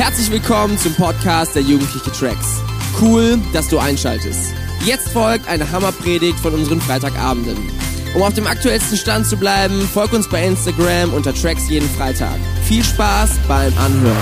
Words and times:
Herzlich 0.00 0.30
willkommen 0.30 0.78
zum 0.78 0.94
Podcast 0.94 1.54
der 1.54 1.60
Jugendliche 1.60 2.10
Tracks. 2.10 2.62
Cool, 3.02 3.38
dass 3.52 3.68
du 3.68 3.78
einschaltest. 3.78 4.54
Jetzt 4.82 5.10
folgt 5.10 5.46
eine 5.46 5.70
Hammerpredigt 5.70 6.38
von 6.38 6.54
unseren 6.54 6.80
Freitagabenden. 6.80 7.70
Um 8.14 8.22
auf 8.22 8.32
dem 8.32 8.46
aktuellsten 8.46 8.96
Stand 8.96 9.26
zu 9.26 9.36
bleiben, 9.36 9.86
folg 9.92 10.14
uns 10.14 10.26
bei 10.26 10.42
Instagram 10.42 11.12
unter 11.12 11.34
Tracks 11.34 11.68
jeden 11.68 11.86
Freitag. 11.86 12.38
Viel 12.64 12.82
Spaß 12.82 13.40
beim 13.46 13.76
Anhören. 13.76 14.16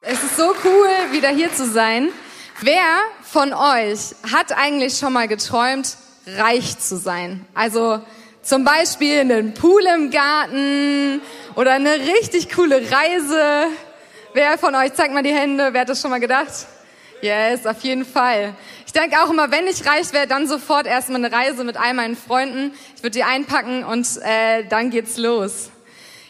Es 0.00 0.20
ist 0.20 0.36
so 0.36 0.52
cool, 0.64 1.12
wieder 1.12 1.28
hier 1.28 1.54
zu 1.54 1.70
sein. 1.70 2.08
Wer 2.62 2.82
von 3.22 3.52
euch 3.52 4.16
hat 4.32 4.50
eigentlich 4.56 4.98
schon 4.98 5.12
mal 5.12 5.28
geträumt, 5.28 5.96
reich 6.26 6.80
zu 6.80 6.96
sein? 6.96 7.46
Also 7.54 8.00
zum 8.42 8.64
Beispiel 8.64 9.20
einen 9.20 9.54
Pool 9.54 9.82
im 9.96 10.10
Garten 10.10 11.22
oder 11.56 11.72
eine 11.72 11.94
richtig 11.94 12.54
coole 12.54 12.76
Reise. 12.90 13.66
Wer 14.32 14.58
von 14.58 14.74
euch, 14.74 14.92
zeigt 14.94 15.14
mal 15.14 15.22
die 15.22 15.32
Hände, 15.32 15.68
wer 15.72 15.82
hat 15.82 15.88
das 15.88 16.00
schon 16.00 16.10
mal 16.10 16.20
gedacht? 16.20 16.52
Yes, 17.20 17.66
auf 17.66 17.80
jeden 17.82 18.04
Fall. 18.04 18.54
Ich 18.86 18.92
denke 18.92 19.16
auch 19.22 19.30
immer, 19.30 19.50
wenn 19.50 19.66
ich 19.66 19.86
reich 19.86 20.12
wäre, 20.12 20.26
dann 20.26 20.46
sofort 20.46 20.86
erstmal 20.86 21.24
eine 21.24 21.34
Reise 21.34 21.64
mit 21.64 21.76
all 21.76 21.94
meinen 21.94 22.16
Freunden. 22.16 22.72
Ich 22.96 23.02
würde 23.02 23.16
die 23.16 23.24
einpacken 23.24 23.84
und 23.84 24.06
äh, 24.22 24.64
dann 24.68 24.90
geht's 24.90 25.16
los. 25.16 25.70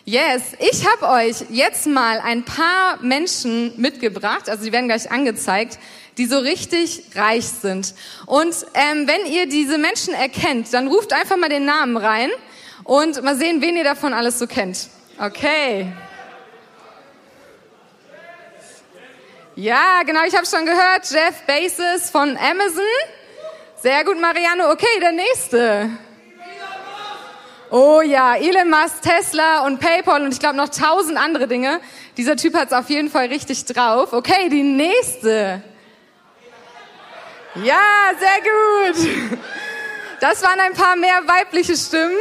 Yes, 0.04 0.42
ich 0.58 0.86
habe 0.86 1.08
euch 1.08 1.46
jetzt 1.48 1.86
mal 1.86 2.20
ein 2.20 2.44
paar 2.44 2.98
Menschen 3.00 3.72
mitgebracht, 3.80 4.50
also 4.50 4.62
die 4.62 4.70
werden 4.70 4.86
gleich 4.86 5.10
angezeigt, 5.10 5.78
die 6.18 6.26
so 6.26 6.38
richtig 6.38 7.04
reich 7.14 7.46
sind. 7.46 7.94
Und 8.26 8.54
ähm, 8.74 9.08
wenn 9.08 9.32
ihr 9.32 9.48
diese 9.48 9.78
Menschen 9.78 10.12
erkennt, 10.12 10.74
dann 10.74 10.88
ruft 10.88 11.14
einfach 11.14 11.38
mal 11.38 11.48
den 11.48 11.64
Namen 11.64 11.96
rein 11.96 12.28
und 12.84 13.22
mal 13.22 13.34
sehen, 13.34 13.62
wen 13.62 13.76
ihr 13.76 13.84
davon 13.84 14.12
alles 14.12 14.38
so 14.38 14.46
kennt. 14.46 14.90
Okay. 15.18 15.92
Ja, 19.54 20.02
genau, 20.04 20.24
ich 20.26 20.34
habe 20.34 20.46
schon 20.46 20.66
gehört, 20.66 21.08
Jeff 21.10 21.42
Bezos 21.46 22.10
von 22.10 22.36
Amazon. 22.36 22.82
Sehr 23.80 24.04
gut, 24.04 24.20
Mariano. 24.20 24.72
Okay, 24.72 24.98
der 25.00 25.12
nächste. 25.12 25.90
Oh 27.70 28.00
ja, 28.02 28.34
Elon 28.36 28.68
Musk, 28.68 29.02
Tesla 29.02 29.64
und 29.66 29.78
PayPal 29.78 30.22
und 30.22 30.32
ich 30.32 30.40
glaube 30.40 30.56
noch 30.56 30.68
tausend 30.68 31.16
andere 31.18 31.46
Dinge. 31.46 31.80
Dieser 32.16 32.36
Typ 32.36 32.54
hat 32.54 32.68
es 32.68 32.72
auf 32.72 32.90
jeden 32.90 33.10
Fall 33.10 33.26
richtig 33.26 33.64
drauf. 33.64 34.12
Okay, 34.12 34.48
die 34.48 34.62
nächste. 34.62 35.62
Ja, 37.56 38.10
sehr 38.18 38.40
gut. 38.42 39.40
Das 40.20 40.42
waren 40.42 40.58
ein 40.58 40.72
paar 40.74 40.96
mehr 40.96 41.22
weibliche 41.26 41.76
Stimmen. 41.76 42.16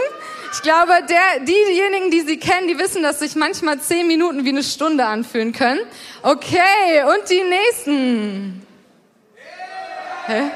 Ich 0.53 0.61
glaube, 0.61 0.93
der, 1.09 1.39
diejenigen, 1.39 2.11
die 2.11 2.21
sie 2.21 2.37
kennen, 2.37 2.67
die 2.67 2.77
wissen, 2.77 3.01
dass 3.01 3.17
sich 3.17 3.35
manchmal 3.35 3.79
zehn 3.79 4.05
Minuten 4.05 4.45
wie 4.45 4.49
eine 4.49 4.63
Stunde 4.63 5.03
anfühlen 5.03 5.51
können. 5.51 5.81
Okay, 6.21 7.03
und 7.07 7.27
die 7.27 7.41
nächsten. 7.41 8.67
Hä? 10.27 10.51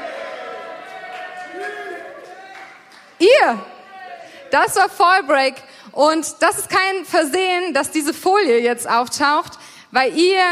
Ihr. 3.18 3.60
Das 4.52 4.76
war 4.76 4.88
Fallbreak. 4.88 5.56
Und 5.92 6.28
das 6.42 6.60
ist 6.60 6.70
kein 6.70 7.04
Versehen, 7.04 7.74
dass 7.74 7.90
diese 7.90 8.14
Folie 8.14 8.60
jetzt 8.60 8.88
auftaucht, 8.88 9.54
weil 9.90 10.16
ihr 10.16 10.44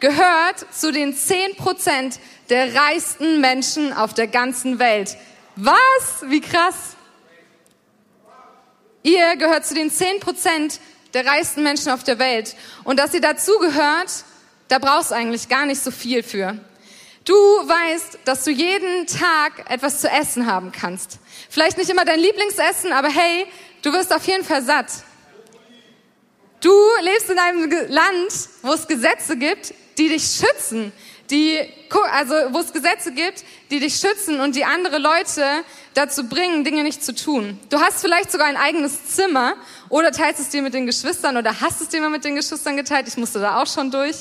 gehört 0.00 0.66
zu 0.72 0.92
den 0.92 1.16
zehn 1.16 1.56
Prozent 1.56 2.20
der 2.50 2.74
reichsten 2.74 3.40
Menschen 3.40 3.94
auf 3.94 4.12
der 4.12 4.26
ganzen 4.26 4.78
Welt. 4.78 5.16
Was? 5.56 6.22
Wie 6.26 6.42
krass. 6.42 6.96
Ihr 9.02 9.36
gehört 9.36 9.66
zu 9.66 9.74
den 9.74 9.90
zehn 9.90 10.20
Prozent 10.20 10.80
der 11.14 11.26
reichsten 11.26 11.62
Menschen 11.62 11.90
auf 11.90 12.04
der 12.04 12.18
Welt. 12.18 12.54
Und 12.84 12.98
dass 12.98 13.14
ihr 13.14 13.20
dazugehört, 13.20 14.10
da 14.68 14.78
brauchst 14.78 15.10
du 15.10 15.14
eigentlich 15.14 15.48
gar 15.48 15.66
nicht 15.66 15.82
so 15.82 15.90
viel 15.90 16.22
für. 16.22 16.58
Du 17.24 17.34
weißt, 17.34 18.20
dass 18.24 18.44
du 18.44 18.50
jeden 18.50 19.06
Tag 19.06 19.70
etwas 19.70 20.00
zu 20.00 20.08
essen 20.08 20.46
haben 20.46 20.72
kannst. 20.72 21.18
Vielleicht 21.48 21.76
nicht 21.78 21.90
immer 21.90 22.04
dein 22.04 22.18
Lieblingsessen, 22.18 22.92
aber 22.92 23.08
hey, 23.08 23.46
du 23.82 23.92
wirst 23.92 24.12
auf 24.14 24.26
jeden 24.26 24.44
Fall 24.44 24.62
satt. 24.62 24.90
Du 26.60 26.72
lebst 27.02 27.30
in 27.30 27.38
einem 27.38 27.70
Land, 27.88 28.32
wo 28.62 28.72
es 28.72 28.86
Gesetze 28.86 29.36
gibt, 29.36 29.74
die 29.98 30.08
dich 30.08 30.24
schützen, 30.24 30.92
die, 31.30 31.58
also 32.12 32.34
wo 32.50 32.58
es 32.58 32.72
Gesetze 32.72 33.12
gibt, 33.12 33.44
die 33.70 33.80
dich 33.80 33.96
schützen 33.96 34.40
und 34.40 34.56
die 34.56 34.64
andere 34.64 34.98
Leute 34.98 35.44
dazu 35.94 36.28
bringen, 36.28 36.64
Dinge 36.64 36.82
nicht 36.82 37.04
zu 37.04 37.14
tun. 37.14 37.58
Du 37.68 37.80
hast 37.80 38.00
vielleicht 38.00 38.30
sogar 38.30 38.46
ein 38.46 38.56
eigenes 38.56 39.06
Zimmer 39.06 39.54
oder 39.88 40.12
teilst 40.12 40.40
es 40.40 40.48
dir 40.48 40.62
mit 40.62 40.74
den 40.74 40.86
Geschwistern 40.86 41.36
oder 41.36 41.60
hast 41.60 41.80
es 41.80 41.88
dir 41.88 42.00
mal 42.00 42.10
mit 42.10 42.24
den 42.24 42.36
Geschwistern 42.36 42.76
geteilt. 42.76 43.08
Ich 43.08 43.16
musste 43.16 43.40
da 43.40 43.60
auch 43.60 43.66
schon 43.66 43.90
durch. 43.90 44.16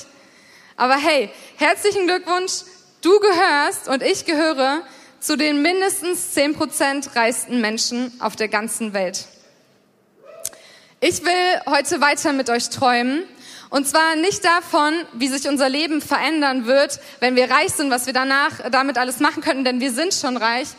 Aber 0.78 0.96
hey, 0.96 1.30
herzlichen 1.58 2.08
Glückwunsch. 2.08 2.64
Du 3.02 3.19
gehörst 3.19 3.88
und 3.88 4.03
ich 4.03 4.25
gehöre 4.25 4.81
zu 5.19 5.38
den 5.38 5.62
mindestens 5.62 6.34
zehn 6.34 6.53
Prozent 6.53 7.16
reichsten 7.16 7.62
Menschen 7.62 8.12
auf 8.19 8.36
der 8.36 8.48
ganzen 8.48 8.94
Welt. 8.94 9.25
Ich 11.02 11.24
will 11.24 11.62
heute 11.66 12.02
weiter 12.02 12.34
mit 12.34 12.50
euch 12.50 12.69
träumen 12.69 13.24
und 13.69 13.88
zwar 13.88 14.16
nicht 14.16 14.44
davon, 14.44 14.94
wie 15.13 15.28
sich 15.28 15.47
unser 15.47 15.69
Leben 15.69 16.02
verändern 16.02 16.66
wird, 16.66 17.00
wenn 17.19 17.35
wir 17.35 17.52
reich 17.52 17.69
sind, 17.69 17.91
was 17.91 18.07
wir 18.07 18.13
danach 18.13 18.69
damit 18.72 18.97
alles 18.97 19.19
machen 19.19 19.44
könnten, 19.44 19.63
denn 19.63 19.80
wir 19.80 19.91
sind 19.91 20.13
schon 20.13 20.38
reich, 20.38 20.69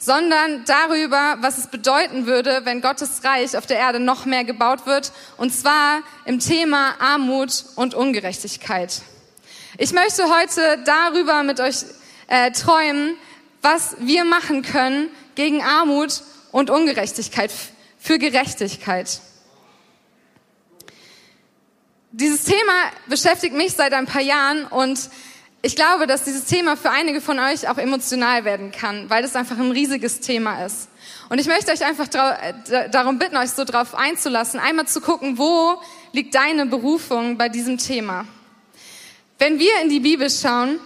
sondern 0.00 0.64
darüber, 0.64 1.36
was 1.40 1.58
es 1.58 1.66
bedeuten 1.66 2.26
würde, 2.26 2.60
wenn 2.64 2.80
Gottes 2.80 3.22
Reich 3.24 3.56
auf 3.56 3.66
der 3.66 3.78
Erde 3.78 4.00
noch 4.00 4.24
mehr 4.24 4.44
gebaut 4.44 4.86
wird, 4.86 5.12
und 5.36 5.52
zwar 5.52 6.00
im 6.24 6.38
Thema 6.40 6.94
Armut 7.00 7.64
und 7.74 7.94
Ungerechtigkeit. 7.94 9.02
Ich 9.76 9.92
möchte 9.92 10.24
heute 10.24 10.82
darüber 10.84 11.42
mit 11.42 11.60
euch 11.60 11.84
äh, 12.28 12.50
träumen, 12.52 13.16
was 13.60 13.96
wir 13.98 14.24
machen 14.24 14.62
können 14.62 15.10
gegen 15.34 15.62
Armut 15.62 16.22
und 16.52 16.70
Ungerechtigkeit, 16.70 17.50
für 17.98 18.18
Gerechtigkeit. 18.18 19.20
Dieses 22.10 22.44
Thema 22.44 22.72
beschäftigt 23.06 23.54
mich 23.54 23.74
seit 23.74 23.92
ein 23.92 24.06
paar 24.06 24.22
Jahren 24.22 24.64
und 24.64 25.10
ich 25.60 25.76
glaube, 25.76 26.06
dass 26.06 26.24
dieses 26.24 26.46
Thema 26.46 26.74
für 26.74 26.90
einige 26.90 27.20
von 27.20 27.38
euch 27.38 27.68
auch 27.68 27.76
emotional 27.76 28.46
werden 28.46 28.72
kann, 28.72 29.10
weil 29.10 29.22
das 29.22 29.36
einfach 29.36 29.58
ein 29.58 29.72
riesiges 29.72 30.20
Thema 30.20 30.64
ist. 30.64 30.88
Und 31.28 31.38
ich 31.38 31.46
möchte 31.46 31.70
euch 31.70 31.84
einfach 31.84 32.06
äh, 32.06 32.88
darum 32.88 33.18
bitten, 33.18 33.36
euch 33.36 33.50
so 33.50 33.64
drauf 33.64 33.94
einzulassen, 33.94 34.58
einmal 34.58 34.86
zu 34.86 35.02
gucken, 35.02 35.36
wo 35.36 35.82
liegt 36.12 36.34
deine 36.34 36.64
Berufung 36.64 37.36
bei 37.36 37.50
diesem 37.50 37.76
Thema. 37.76 38.24
Wenn 39.38 39.58
wir 39.58 39.72
in 39.82 39.90
die 39.90 40.00
Bibel 40.00 40.30
schauen, 40.30 40.80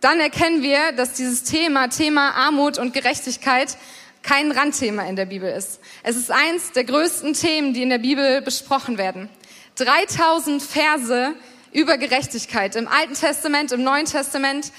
dann 0.00 0.18
erkennen 0.18 0.62
wir, 0.62 0.90
dass 0.92 1.12
dieses 1.12 1.44
Thema, 1.44 1.88
Thema 1.88 2.30
Armut 2.30 2.76
und 2.78 2.92
Gerechtigkeit, 2.92 3.76
kein 4.22 4.50
Randthema 4.50 5.04
in 5.04 5.14
der 5.14 5.26
Bibel 5.26 5.50
ist. 5.50 5.80
Es 6.02 6.16
ist 6.16 6.32
eins 6.32 6.72
der 6.72 6.84
größten 6.84 7.34
Themen, 7.34 7.72
die 7.72 7.82
in 7.82 7.90
der 7.90 7.98
Bibel 7.98 8.42
besprochen 8.42 8.98
werden. 8.98 9.30
3000 9.76 10.62
Verse 10.62 11.34
über 11.72 11.98
Gerechtigkeit 11.98 12.76
im 12.76 12.88
Alten 12.88 13.14
Testament, 13.14 13.72
im 13.72 13.82
Neuen 13.82 14.06
Testament. 14.06 14.72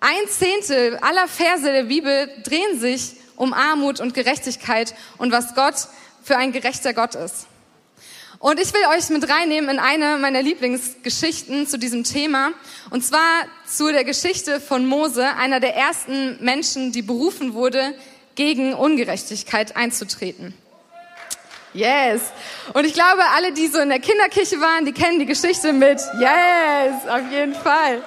Ein 0.00 0.28
Zehntel 0.28 0.96
aller 0.98 1.28
Verse 1.28 1.64
der 1.64 1.84
Bibel 1.84 2.28
drehen 2.42 2.80
sich 2.80 3.16
um 3.36 3.52
Armut 3.52 4.00
und 4.00 4.14
Gerechtigkeit 4.14 4.94
und 5.18 5.32
was 5.32 5.54
Gott 5.54 5.88
für 6.22 6.36
ein 6.36 6.52
gerechter 6.52 6.94
Gott 6.94 7.14
ist. 7.14 7.46
Und 8.38 8.58
ich 8.58 8.74
will 8.74 8.80
euch 8.96 9.08
mit 9.10 9.28
reinnehmen 9.28 9.70
in 9.70 9.78
eine 9.78 10.18
meiner 10.18 10.42
Lieblingsgeschichten 10.42 11.68
zu 11.68 11.78
diesem 11.78 12.02
Thema. 12.02 12.50
Und 12.90 13.04
zwar 13.04 13.46
zu 13.66 13.92
der 13.92 14.02
Geschichte 14.02 14.60
von 14.60 14.84
Mose, 14.84 15.24
einer 15.36 15.60
der 15.60 15.76
ersten 15.76 16.42
Menschen, 16.42 16.90
die 16.90 17.02
berufen 17.02 17.54
wurde, 17.54 17.94
gegen 18.34 18.74
Ungerechtigkeit 18.74 19.76
einzutreten. 19.76 20.54
Yes. 21.74 22.20
Und 22.74 22.84
ich 22.84 22.92
glaube, 22.92 23.22
alle, 23.34 23.52
die 23.52 23.66
so 23.66 23.78
in 23.80 23.88
der 23.88 24.00
Kinderkirche 24.00 24.60
waren, 24.60 24.84
die 24.84 24.92
kennen 24.92 25.18
die 25.18 25.26
Geschichte 25.26 25.72
mit 25.72 25.98
Yes, 26.18 27.08
auf 27.08 27.30
jeden 27.30 27.54
Fall. 27.54 28.02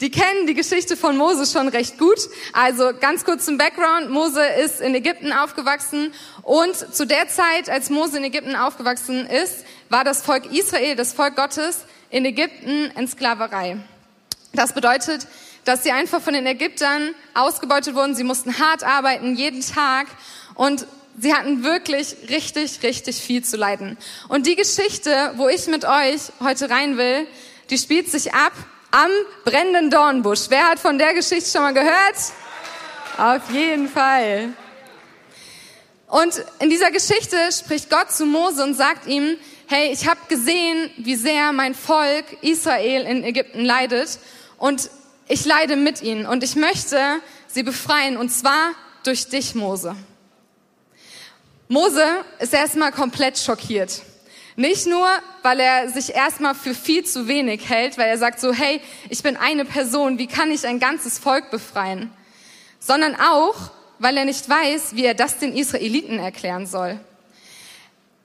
Die 0.00 0.10
kennen 0.10 0.46
die 0.46 0.54
Geschichte 0.54 0.96
von 0.96 1.16
Mose 1.16 1.46
schon 1.46 1.68
recht 1.68 1.98
gut. 1.98 2.18
Also 2.52 2.92
ganz 3.00 3.24
kurz 3.24 3.44
zum 3.44 3.58
Background. 3.58 4.10
Mose 4.10 4.44
ist 4.44 4.80
in 4.80 4.94
Ägypten 4.94 5.32
aufgewachsen 5.32 6.12
und 6.42 6.76
zu 6.76 7.06
der 7.06 7.28
Zeit, 7.28 7.68
als 7.68 7.90
Mose 7.90 8.18
in 8.18 8.24
Ägypten 8.24 8.54
aufgewachsen 8.54 9.26
ist, 9.26 9.64
war 9.88 10.04
das 10.04 10.22
Volk 10.22 10.52
Israel, 10.52 10.94
das 10.96 11.12
Volk 11.12 11.36
Gottes, 11.36 11.80
in 12.10 12.24
Ägypten 12.24 12.90
in 12.96 13.08
Sklaverei. 13.08 13.78
Das 14.52 14.72
bedeutet, 14.72 15.26
dass 15.64 15.82
sie 15.82 15.90
einfach 15.90 16.22
von 16.22 16.32
den 16.32 16.46
Ägyptern 16.46 17.14
ausgebeutet 17.34 17.94
wurden. 17.94 18.14
Sie 18.14 18.24
mussten 18.24 18.58
hart 18.58 18.84
arbeiten, 18.84 19.34
jeden 19.34 19.60
Tag. 19.60 20.06
Und 20.54 20.86
Sie 21.20 21.34
hatten 21.34 21.64
wirklich 21.64 22.14
richtig, 22.28 22.82
richtig 22.82 23.16
viel 23.16 23.42
zu 23.42 23.56
leiden. 23.56 23.98
Und 24.28 24.46
die 24.46 24.54
Geschichte, 24.54 25.32
wo 25.36 25.48
ich 25.48 25.66
mit 25.66 25.84
euch 25.84 26.30
heute 26.40 26.70
rein 26.70 26.96
will, 26.96 27.26
die 27.70 27.78
spielt 27.78 28.08
sich 28.08 28.34
ab 28.34 28.52
am 28.92 29.10
brennenden 29.44 29.90
Dornbusch. 29.90 30.46
Wer 30.48 30.68
hat 30.68 30.78
von 30.78 30.96
der 30.96 31.14
Geschichte 31.14 31.50
schon 31.50 31.62
mal 31.62 31.74
gehört? 31.74 32.16
Auf 33.18 33.50
jeden 33.50 33.88
Fall. 33.88 34.50
Und 36.06 36.42
in 36.60 36.70
dieser 36.70 36.92
Geschichte 36.92 37.36
spricht 37.52 37.90
Gott 37.90 38.12
zu 38.12 38.24
Mose 38.24 38.62
und 38.62 38.74
sagt 38.74 39.06
ihm, 39.08 39.36
hey, 39.66 39.90
ich 39.92 40.08
habe 40.08 40.20
gesehen, 40.28 40.90
wie 40.98 41.16
sehr 41.16 41.52
mein 41.52 41.74
Volk 41.74 42.24
Israel 42.42 43.02
in 43.02 43.24
Ägypten 43.24 43.64
leidet 43.64 44.18
und 44.56 44.88
ich 45.26 45.44
leide 45.44 45.76
mit 45.76 46.00
ihnen 46.00 46.26
und 46.26 46.44
ich 46.44 46.54
möchte 46.54 47.20
sie 47.48 47.64
befreien 47.64 48.16
und 48.16 48.30
zwar 48.30 48.70
durch 49.02 49.28
dich, 49.28 49.54
Mose. 49.54 49.96
Mose 51.68 52.02
ist 52.38 52.54
erstmal 52.54 52.92
komplett 52.92 53.38
schockiert. 53.38 54.00
Nicht 54.56 54.86
nur, 54.86 55.06
weil 55.42 55.60
er 55.60 55.90
sich 55.90 56.14
erstmal 56.14 56.54
für 56.54 56.74
viel 56.74 57.04
zu 57.04 57.28
wenig 57.28 57.68
hält, 57.68 57.98
weil 57.98 58.08
er 58.08 58.18
sagt 58.18 58.40
so, 58.40 58.52
hey, 58.52 58.80
ich 59.10 59.22
bin 59.22 59.36
eine 59.36 59.64
Person, 59.66 60.18
wie 60.18 60.26
kann 60.26 60.50
ich 60.50 60.66
ein 60.66 60.80
ganzes 60.80 61.18
Volk 61.18 61.50
befreien? 61.50 62.10
Sondern 62.80 63.14
auch, 63.14 63.54
weil 63.98 64.16
er 64.16 64.24
nicht 64.24 64.48
weiß, 64.48 64.96
wie 64.96 65.04
er 65.04 65.14
das 65.14 65.38
den 65.38 65.54
Israeliten 65.54 66.18
erklären 66.18 66.66
soll. 66.66 66.98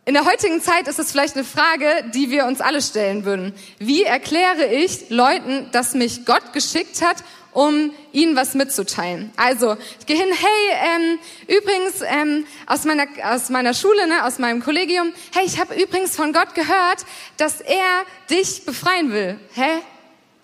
In 0.06 0.14
der 0.14 0.26
heutigen 0.26 0.62
Zeit 0.62 0.88
ist 0.88 1.00
es 1.00 1.12
vielleicht 1.12 1.36
eine 1.36 1.46
Frage, 1.46 1.88
die 2.14 2.32
wir 2.32 2.46
uns 2.46 2.62
alle 2.62 2.82
stellen 2.82 3.26
würden. 3.26 3.54
Wie 3.80 4.04
erkläre 4.04 4.66
ich 4.66 5.10
Leuten, 5.10 5.70
dass 5.72 5.94
mich 5.94 6.26
Gott 6.26 6.54
geschickt 6.54 7.02
hat, 7.02 7.18
um 7.54 7.92
ihnen 8.12 8.36
was 8.36 8.54
mitzuteilen? 8.54 9.32
Also, 9.36 9.78
ich 10.00 10.06
gehe 10.06 10.18
hin, 10.18 10.30
hey, 10.30 10.96
ähm, 10.96 11.20
übrigens 11.48 12.02
ähm, 12.06 12.46
aus, 12.66 12.86
meiner, 12.86 13.06
aus 13.24 13.50
meiner 13.50 13.74
Schule, 13.74 14.08
ne, 14.08 14.26
aus 14.26 14.40
meinem 14.40 14.64
Kollegium, 14.64 15.14
hey, 15.34 15.46
ich 15.46 15.60
habe 15.60 15.76
übrigens 15.76 16.16
von 16.16 16.34
Gott 16.34 16.56
gehört, 16.56 17.06
dass 17.38 17.62
er 17.62 18.06
dich 18.30 18.66
befreien 18.66 19.12
will. 19.12 19.40
Hä? 19.54 19.82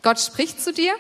Gott 0.02 0.20
spricht 0.20 0.62
zu 0.62 0.72
dir? 0.72 0.94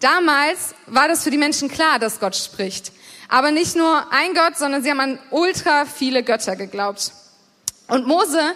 Damals 0.00 0.74
war 0.86 1.08
das 1.08 1.22
für 1.22 1.30
die 1.30 1.38
Menschen 1.38 1.68
klar, 1.68 1.98
dass 1.98 2.18
Gott 2.18 2.34
spricht. 2.34 2.92
Aber 3.28 3.50
nicht 3.50 3.76
nur 3.76 4.12
ein 4.12 4.34
Gott, 4.34 4.58
sondern 4.58 4.82
sie 4.82 4.90
haben 4.90 5.00
an 5.00 5.18
ultra 5.30 5.84
viele 5.86 6.22
Götter 6.22 6.56
geglaubt. 6.56 7.12
Und 7.86 8.06
Mose 8.06 8.54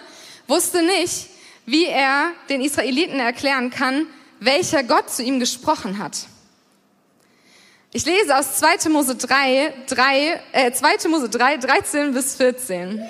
wusste 0.49 0.83
nicht, 0.83 1.29
wie 1.67 1.87
er 1.87 2.33
den 2.49 2.61
Israeliten 2.61 3.21
erklären 3.21 3.71
kann, 3.71 4.07
welcher 4.41 4.83
Gott 4.83 5.11
zu 5.11 5.23
ihm 5.23 5.41
gesprochen 5.41 5.99
hat. 5.99 6.27
Ich 7.93 8.05
lese 8.05 8.37
aus 8.37 8.59
2. 8.59 8.91
Mose 8.91 9.15
3, 9.15 9.73
3 9.89 10.41
äh, 10.53 10.73
2. 10.73 11.09
Mose 11.09 11.29
3, 11.29 11.57
13 11.57 12.13
bis 12.13 12.37
14. 12.37 13.01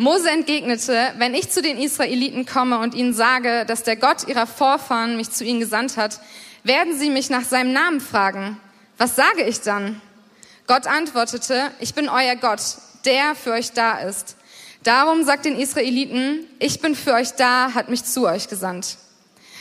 Mose 0.00 0.30
entgegnete, 0.30 1.12
wenn 1.18 1.34
ich 1.34 1.50
zu 1.50 1.60
den 1.60 1.76
Israeliten 1.76 2.46
komme 2.46 2.78
und 2.78 2.94
ihnen 2.94 3.12
sage, 3.12 3.66
dass 3.66 3.82
der 3.82 3.96
Gott 3.96 4.28
ihrer 4.28 4.46
Vorfahren 4.46 5.16
mich 5.16 5.32
zu 5.32 5.44
ihnen 5.44 5.58
gesandt 5.58 5.96
hat, 5.96 6.20
werden 6.62 6.96
sie 6.96 7.10
mich 7.10 7.30
nach 7.30 7.42
seinem 7.42 7.72
Namen 7.72 8.00
fragen. 8.00 8.60
Was 8.96 9.16
sage 9.16 9.42
ich 9.42 9.60
dann? 9.60 10.00
Gott 10.68 10.86
antwortete, 10.86 11.70
ich 11.80 11.94
bin 11.94 12.08
euer 12.08 12.36
Gott, 12.36 12.60
der 13.04 13.34
für 13.34 13.52
euch 13.52 13.72
da 13.72 13.98
ist. 13.98 14.37
Darum 14.88 15.22
sagt 15.22 15.44
den 15.44 15.58
Israeliten, 15.58 16.46
ich 16.60 16.80
bin 16.80 16.94
für 16.94 17.12
euch 17.12 17.32
da, 17.32 17.74
hat 17.74 17.90
mich 17.90 18.04
zu 18.04 18.26
euch 18.26 18.48
gesandt. 18.48 18.96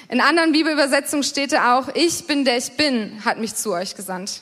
In 0.07 0.21
anderen 0.21 0.53
Bibelübersetzungen 0.53 1.23
steht 1.25 1.51
er 1.51 1.75
auch, 1.75 1.89
ich 1.95 2.27
bin 2.27 2.45
der 2.45 2.55
ich 2.55 2.77
bin, 2.77 3.25
hat 3.25 3.37
mich 3.37 3.53
zu 3.53 3.73
euch 3.73 3.95
gesandt. 3.95 4.39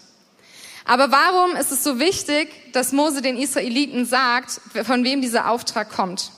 Aber 0.85 1.09
warum 1.09 1.55
ist 1.55 1.71
es 1.71 1.83
so 1.83 1.97
wichtig, 1.97 2.71
dass 2.71 2.91
Mose 2.91 3.23
den 3.23 3.35
Israeliten 3.35 4.05
sagt, 4.05 4.61
von 4.85 5.03
wem 5.03 5.21
dieser 5.21 5.49
Auftrag 5.49 5.89
kommt? 5.89 6.29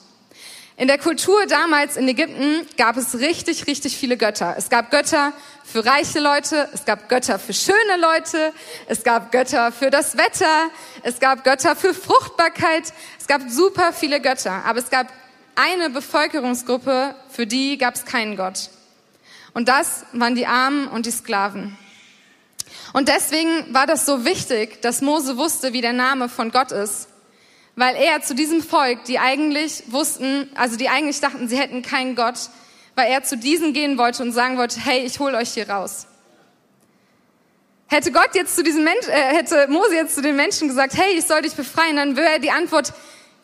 In 0.78 0.86
der 0.86 0.98
Kultur 0.98 1.44
damals 1.46 1.96
in 1.96 2.06
Ägypten 2.06 2.64
gab 2.76 2.96
es 2.96 3.18
richtig, 3.18 3.66
richtig 3.66 3.96
viele 3.96 4.16
Götter. 4.16 4.54
Es 4.56 4.70
gab 4.70 4.92
Götter 4.92 5.32
für 5.64 5.84
reiche 5.84 6.20
Leute, 6.20 6.68
es 6.72 6.84
gab 6.84 7.08
Götter 7.08 7.40
für 7.40 7.52
schöne 7.52 7.96
Leute, 8.00 8.52
es 8.86 9.02
gab 9.02 9.32
Götter 9.32 9.72
für 9.72 9.90
das 9.90 10.16
Wetter, 10.16 10.70
es 11.02 11.18
gab 11.18 11.42
Götter 11.42 11.74
für 11.74 11.92
Fruchtbarkeit, 11.94 12.92
es 13.18 13.26
gab 13.26 13.42
super 13.48 13.92
viele 13.92 14.20
Götter. 14.20 14.64
Aber 14.66 14.78
es 14.78 14.88
gab 14.88 15.08
eine 15.56 15.90
Bevölkerungsgruppe, 15.90 17.16
für 17.28 17.48
die 17.48 17.76
gab 17.76 17.96
es 17.96 18.04
keinen 18.04 18.36
Gott. 18.36 18.70
Und 19.54 19.68
das 19.68 20.04
waren 20.12 20.36
die 20.36 20.46
Armen 20.46 20.86
und 20.86 21.06
die 21.06 21.10
Sklaven. 21.10 21.76
Und 22.92 23.08
deswegen 23.08 23.74
war 23.74 23.88
das 23.88 24.06
so 24.06 24.24
wichtig, 24.24 24.80
dass 24.80 25.00
Mose 25.00 25.38
wusste, 25.38 25.72
wie 25.72 25.80
der 25.80 25.92
Name 25.92 26.28
von 26.28 26.52
Gott 26.52 26.70
ist, 26.70 27.08
weil 27.78 27.94
er 27.94 28.20
zu 28.22 28.34
diesem 28.34 28.60
Volk, 28.60 29.04
die 29.04 29.20
eigentlich 29.20 29.84
wussten, 29.86 30.50
also 30.56 30.76
die 30.76 30.88
eigentlich 30.88 31.20
dachten, 31.20 31.46
sie 31.46 31.56
hätten 31.56 31.82
keinen 31.82 32.16
Gott, 32.16 32.50
weil 32.96 33.08
er 33.08 33.22
zu 33.22 33.36
diesen 33.36 33.72
gehen 33.72 33.98
wollte 33.98 34.24
und 34.24 34.32
sagen 34.32 34.58
wollte, 34.58 34.80
hey, 34.80 35.04
ich 35.06 35.20
hol 35.20 35.32
euch 35.36 35.50
hier 35.50 35.70
raus. 35.70 36.08
Hätte 37.86 38.10
Gott 38.10 38.34
jetzt 38.34 38.56
zu 38.56 38.64
diesem 38.64 38.82
Mensch, 38.82 39.06
äh, 39.06 39.36
hätte 39.36 39.68
Mose 39.68 39.94
jetzt 39.94 40.16
zu 40.16 40.22
den 40.22 40.34
Menschen 40.34 40.66
gesagt, 40.66 40.96
hey, 40.96 41.14
ich 41.16 41.24
soll 41.24 41.42
dich 41.42 41.54
befreien, 41.54 41.94
dann 41.94 42.16
wäre 42.16 42.40
die 42.40 42.50
Antwort, 42.50 42.92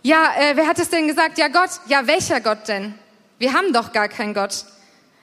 ja, 0.02 0.32
äh, 0.36 0.56
wer 0.56 0.66
hat 0.66 0.80
es 0.80 0.90
denn 0.90 1.06
gesagt? 1.06 1.38
Ja, 1.38 1.46
Gott. 1.46 1.70
Ja, 1.86 2.08
welcher 2.08 2.40
Gott 2.40 2.66
denn? 2.66 2.92
Wir 3.38 3.52
haben 3.52 3.72
doch 3.72 3.92
gar 3.92 4.08
keinen 4.08 4.34
Gott. 4.34 4.64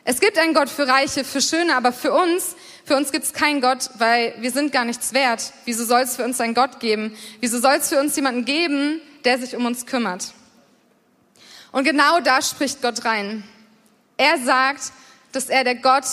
Es 0.04 0.20
gibt 0.20 0.38
einen 0.38 0.54
Gott 0.54 0.70
für 0.70 0.88
Reiche, 0.88 1.24
für 1.24 1.42
Schöne, 1.42 1.76
aber 1.76 1.94
für 1.94 2.12
uns, 2.12 2.56
für 2.86 2.96
uns 2.96 3.12
gibt 3.12 3.26
es 3.26 3.34
keinen 3.34 3.62
Gott, 3.62 3.90
weil 4.00 4.34
wir 4.40 4.52
sind 4.52 4.72
gar 4.72 4.86
nichts 4.86 5.14
wert. 5.14 5.54
Wieso 5.66 5.86
soll 5.86 6.02
es 6.02 6.16
für 6.16 6.24
uns 6.24 6.42
einen 6.42 6.56
Gott 6.56 6.80
geben? 6.80 7.16
Wieso 7.40 7.60
soll 7.60 7.76
es 7.76 7.90
für 7.90 8.00
uns 8.00 8.16
jemanden 8.16 8.46
geben, 8.46 9.00
der 9.26 9.38
sich 9.38 9.56
um 9.56 9.66
uns 9.66 9.86
kümmert? 9.86 10.34
Und 11.72 11.84
genau 11.84 12.20
da 12.20 12.42
spricht 12.42 12.82
Gott 12.82 13.06
rein. 13.06 13.44
Er 14.18 14.40
sagt, 14.40 14.92
dass 15.32 15.50
er 15.50 15.64
der 15.64 15.76
Gott 15.76 16.06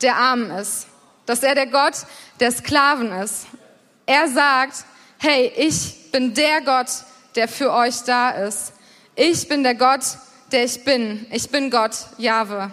der 0.00 0.16
Armen 0.16 0.50
ist, 0.50 0.86
dass 1.26 1.42
er 1.42 1.54
der 1.54 1.66
Gott 1.66 1.94
der 2.40 2.52
Sklaven 2.52 3.12
ist. 3.12 3.46
Er 4.06 4.28
sagt, 4.28 4.84
hey, 5.18 5.52
ich 5.56 6.10
bin 6.12 6.34
der 6.34 6.60
Gott, 6.60 6.88
der 7.34 7.48
für 7.48 7.72
euch 7.72 8.02
da 8.02 8.30
ist. 8.30 8.72
Ich 9.16 9.48
bin 9.48 9.62
der 9.62 9.74
Gott, 9.74 10.02
der 10.52 10.64
ich 10.64 10.84
bin. 10.84 11.26
Ich 11.30 11.50
bin 11.50 11.70
Gott, 11.70 11.96
Jahwe. 12.18 12.70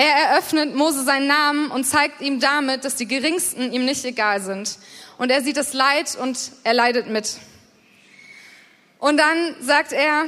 Er 0.00 0.30
eröffnet 0.30 0.74
Mose 0.74 1.04
seinen 1.04 1.26
Namen 1.26 1.70
und 1.70 1.84
zeigt 1.84 2.22
ihm 2.22 2.40
damit, 2.40 2.86
dass 2.86 2.96
die 2.96 3.06
Geringsten 3.06 3.70
ihm 3.70 3.84
nicht 3.84 4.02
egal 4.06 4.40
sind. 4.40 4.78
Und 5.18 5.30
er 5.30 5.42
sieht 5.42 5.58
das 5.58 5.74
Leid 5.74 6.16
und 6.16 6.38
er 6.64 6.72
leidet 6.72 7.10
mit. 7.10 7.36
Und 8.98 9.18
dann 9.18 9.56
sagt 9.60 9.92
er, 9.92 10.24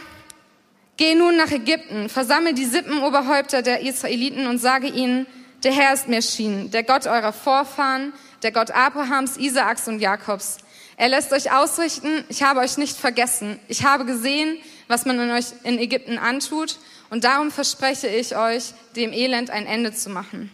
geh 0.99 1.15
nun 1.15 1.39
nach 1.39 1.51
Ägypten, 1.51 2.11
versammle 2.11 2.53
die 2.53 2.67
Sippenoberhäupter 2.67 3.63
der 3.63 3.81
Israeliten 3.81 4.47
und 4.47 4.59
sage 4.59 4.89
ihnen, 4.89 5.27
der 5.65 5.73
Herr 5.73 5.95
ist 5.95 6.07
mir 6.07 6.17
erschienen, 6.17 6.71
der 6.71 6.83
Gott 6.83 7.07
eurer 7.07 7.33
Vorfahren, 7.33 8.13
der 8.43 8.53
Gott 8.53 8.73
Abrahams, 8.73 9.39
Isaaks 9.39 9.89
und 9.89 10.01
Jakobs. 10.01 10.59
Er 10.99 11.09
lässt 11.09 11.33
euch 11.33 11.51
ausrichten, 11.51 12.27
ich 12.29 12.43
habe 12.43 12.61
euch 12.61 12.77
nicht 12.77 12.99
vergessen. 12.99 13.59
Ich 13.69 13.87
habe 13.87 14.05
gesehen, 14.05 14.59
was 14.89 15.07
man 15.07 15.19
in 15.19 15.31
euch 15.31 15.47
in 15.65 15.79
Ägypten 15.79 16.19
antut 16.19 16.77
und 17.13 17.25
darum 17.25 17.51
verspreche 17.51 18.09
ich 18.09 18.35
euch, 18.39 18.73
dem 18.97 19.13
Elend 19.13 19.51
ein 19.51 19.67
Ende 19.67 19.93
zu 19.93 20.09
machen. 20.09 20.51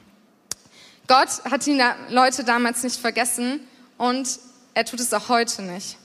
Gott 1.07 1.29
hat 1.49 1.65
die 1.67 1.81
Leute 2.09 2.43
damals 2.43 2.83
nicht 2.83 3.01
vergessen 3.01 3.61
und 3.97 4.29
er 4.75 4.85
tut 4.85 4.99
es 4.99 5.15
auch 5.15 5.29
heute 5.29 5.63
nicht. 5.63 5.97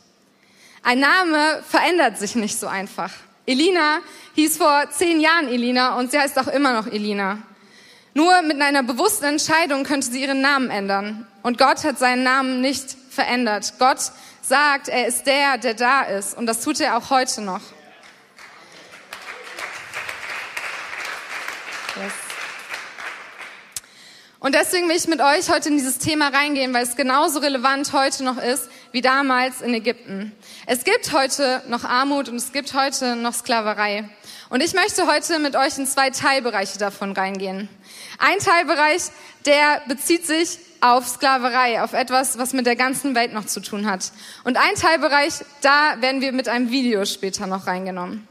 Ein 0.83 0.99
Name 0.99 1.63
verändert 1.67 2.19
sich 2.19 2.35
nicht 2.35 2.59
so 2.59 2.67
einfach. 2.67 3.09
Elina 3.47 3.97
hieß 4.35 4.57
vor 4.57 4.91
zehn 4.91 5.21
Jahren 5.21 5.47
Elina 5.47 5.97
und 5.97 6.11
sie 6.11 6.19
heißt 6.19 6.37
auch 6.37 6.47
immer 6.47 6.73
noch 6.73 6.85
Elina. 6.85 7.39
Nur 8.13 8.43
mit 8.43 8.61
einer 8.61 8.83
bewussten 8.83 9.25
Entscheidung 9.25 9.83
könnte 9.83 10.11
sie 10.11 10.21
ihren 10.21 10.41
Namen 10.41 10.69
ändern. 10.69 11.25
Und 11.41 11.57
Gott 11.57 11.83
hat 11.83 11.97
seinen 11.97 12.21
Namen 12.21 12.61
nicht 12.61 12.95
verändert. 13.09 13.73
Gott 13.79 14.11
sagt, 14.43 14.87
er 14.87 15.07
ist 15.07 15.25
der, 15.25 15.57
der 15.57 15.73
da 15.73 16.03
ist. 16.03 16.37
Und 16.37 16.45
das 16.45 16.61
tut 16.61 16.79
er 16.79 16.95
auch 16.95 17.09
heute 17.09 17.41
noch. 17.41 17.61
Yes. 21.95 22.13
Und 24.39 24.55
deswegen 24.55 24.89
will 24.89 24.97
ich 24.97 25.07
mit 25.07 25.21
euch 25.21 25.49
heute 25.49 25.69
in 25.69 25.77
dieses 25.77 25.99
Thema 25.99 26.27
reingehen, 26.27 26.73
weil 26.73 26.83
es 26.83 26.97
genauso 26.97 27.39
relevant 27.39 27.93
heute 27.93 28.25
noch 28.25 28.37
ist 28.37 28.67
wie 28.91 28.99
damals 28.99 29.61
in 29.61 29.73
Ägypten. 29.73 30.33
Es 30.67 30.83
gibt 30.83 31.13
heute 31.13 31.61
noch 31.69 31.85
Armut 31.85 32.27
und 32.27 32.35
es 32.35 32.51
gibt 32.51 32.73
heute 32.73 33.15
noch 33.15 33.33
Sklaverei. 33.33 34.09
Und 34.49 34.61
ich 34.61 34.73
möchte 34.73 35.07
heute 35.07 35.39
mit 35.39 35.55
euch 35.55 35.77
in 35.77 35.87
zwei 35.87 36.09
Teilbereiche 36.09 36.77
davon 36.77 37.13
reingehen. 37.13 37.69
Ein 38.19 38.39
Teilbereich, 38.39 39.03
der 39.45 39.81
bezieht 39.87 40.27
sich 40.27 40.59
auf 40.81 41.07
Sklaverei, 41.07 41.81
auf 41.81 41.93
etwas, 41.93 42.37
was 42.37 42.51
mit 42.51 42.65
der 42.65 42.75
ganzen 42.75 43.15
Welt 43.15 43.31
noch 43.31 43.45
zu 43.45 43.61
tun 43.61 43.89
hat. 43.89 44.11
Und 44.43 44.57
ein 44.57 44.75
Teilbereich, 44.75 45.35
da 45.61 46.01
werden 46.01 46.19
wir 46.19 46.33
mit 46.33 46.49
einem 46.49 46.69
Video 46.69 47.05
später 47.05 47.47
noch 47.47 47.65
reingenommen. 47.65 48.27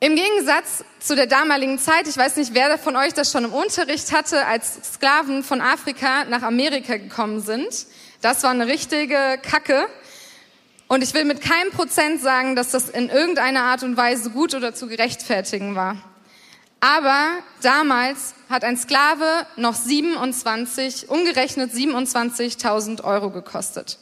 Im 0.00 0.14
Gegensatz 0.14 0.84
zu 1.00 1.16
der 1.16 1.26
damaligen 1.26 1.76
Zeit, 1.80 2.06
ich 2.06 2.16
weiß 2.16 2.36
nicht, 2.36 2.54
wer 2.54 2.78
von 2.78 2.94
euch 2.94 3.14
das 3.14 3.32
schon 3.32 3.42
im 3.42 3.52
Unterricht 3.52 4.12
hatte, 4.12 4.46
als 4.46 4.94
Sklaven 4.94 5.42
von 5.42 5.60
Afrika 5.60 6.24
nach 6.26 6.42
Amerika 6.42 6.98
gekommen 6.98 7.40
sind. 7.40 7.66
Das 8.20 8.44
war 8.44 8.50
eine 8.50 8.68
richtige 8.68 9.40
Kacke. 9.42 9.88
Und 10.86 11.02
ich 11.02 11.14
will 11.14 11.24
mit 11.24 11.40
keinem 11.40 11.72
Prozent 11.72 12.22
sagen, 12.22 12.54
dass 12.54 12.70
das 12.70 12.88
in 12.88 13.08
irgendeiner 13.08 13.64
Art 13.64 13.82
und 13.82 13.96
Weise 13.96 14.30
gut 14.30 14.54
oder 14.54 14.72
zu 14.72 14.86
gerechtfertigen 14.86 15.74
war. 15.74 15.96
Aber 16.78 17.30
damals 17.62 18.34
hat 18.48 18.62
ein 18.62 18.76
Sklave 18.76 19.46
noch 19.56 19.74
27, 19.74 21.08
umgerechnet 21.08 21.72
27.000 21.72 23.02
Euro 23.02 23.30
gekostet. 23.30 23.98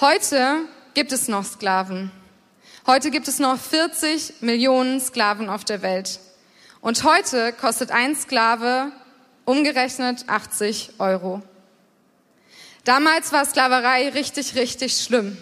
Heute 0.00 0.60
gibt 0.94 1.10
es 1.10 1.26
noch 1.26 1.44
Sklaven. 1.44 2.12
Heute 2.86 3.10
gibt 3.10 3.28
es 3.28 3.38
noch 3.38 3.58
40 3.58 4.42
Millionen 4.42 5.00
Sklaven 5.00 5.48
auf 5.48 5.64
der 5.64 5.80
Welt. 5.80 6.20
Und 6.82 7.02
heute 7.02 7.54
kostet 7.54 7.90
ein 7.90 8.14
Sklave 8.14 8.92
umgerechnet 9.46 10.26
80 10.26 10.90
Euro. 10.98 11.40
Damals 12.84 13.32
war 13.32 13.46
Sklaverei 13.46 14.10
richtig, 14.10 14.54
richtig 14.54 14.98
schlimm. 14.98 15.38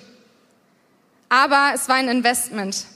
Aber 1.28 1.72
es 1.74 1.88
war 1.88 1.96
ein 1.96 2.06
Investment. 2.06 2.86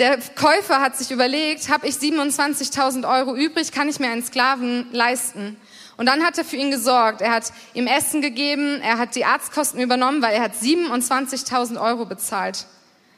Der 0.00 0.18
Käufer 0.34 0.80
hat 0.80 0.96
sich 0.96 1.12
überlegt, 1.12 1.68
habe 1.68 1.86
ich 1.86 1.94
27.000 1.94 3.08
Euro 3.08 3.36
übrig, 3.36 3.70
kann 3.70 3.88
ich 3.88 4.00
mir 4.00 4.10
einen 4.10 4.24
Sklaven 4.24 4.88
leisten? 4.90 5.56
Und 5.96 6.06
dann 6.06 6.24
hat 6.24 6.36
er 6.38 6.44
für 6.44 6.56
ihn 6.56 6.72
gesorgt. 6.72 7.20
Er 7.20 7.30
hat 7.30 7.52
ihm 7.72 7.86
Essen 7.86 8.20
gegeben, 8.20 8.80
er 8.80 8.98
hat 8.98 9.14
die 9.14 9.24
Arztkosten 9.24 9.80
übernommen, 9.80 10.22
weil 10.22 10.34
er 10.34 10.42
hat 10.42 10.54
27.000 10.54 11.80
Euro 11.80 12.04
bezahlt. 12.04 12.66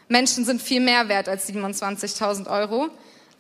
Menschen 0.09 0.45
sind 0.45 0.63
viel 0.63 0.81
mehr 0.81 1.09
wert 1.09 1.29
als 1.29 1.49
27.000 1.49 2.49
Euro. 2.49 2.89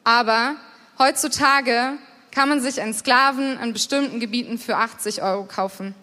Aber 0.05 0.57
heutzutage 0.99 1.95
kann 2.31 2.49
man 2.49 2.61
sich 2.61 2.81
einen 2.81 2.95
Sklaven 2.95 3.59
an 3.59 3.73
bestimmten 3.73 4.21
Gebieten 4.21 4.59
für 4.59 4.77
80 4.77 5.23
Euro 5.23 5.45
kaufen. 5.45 5.95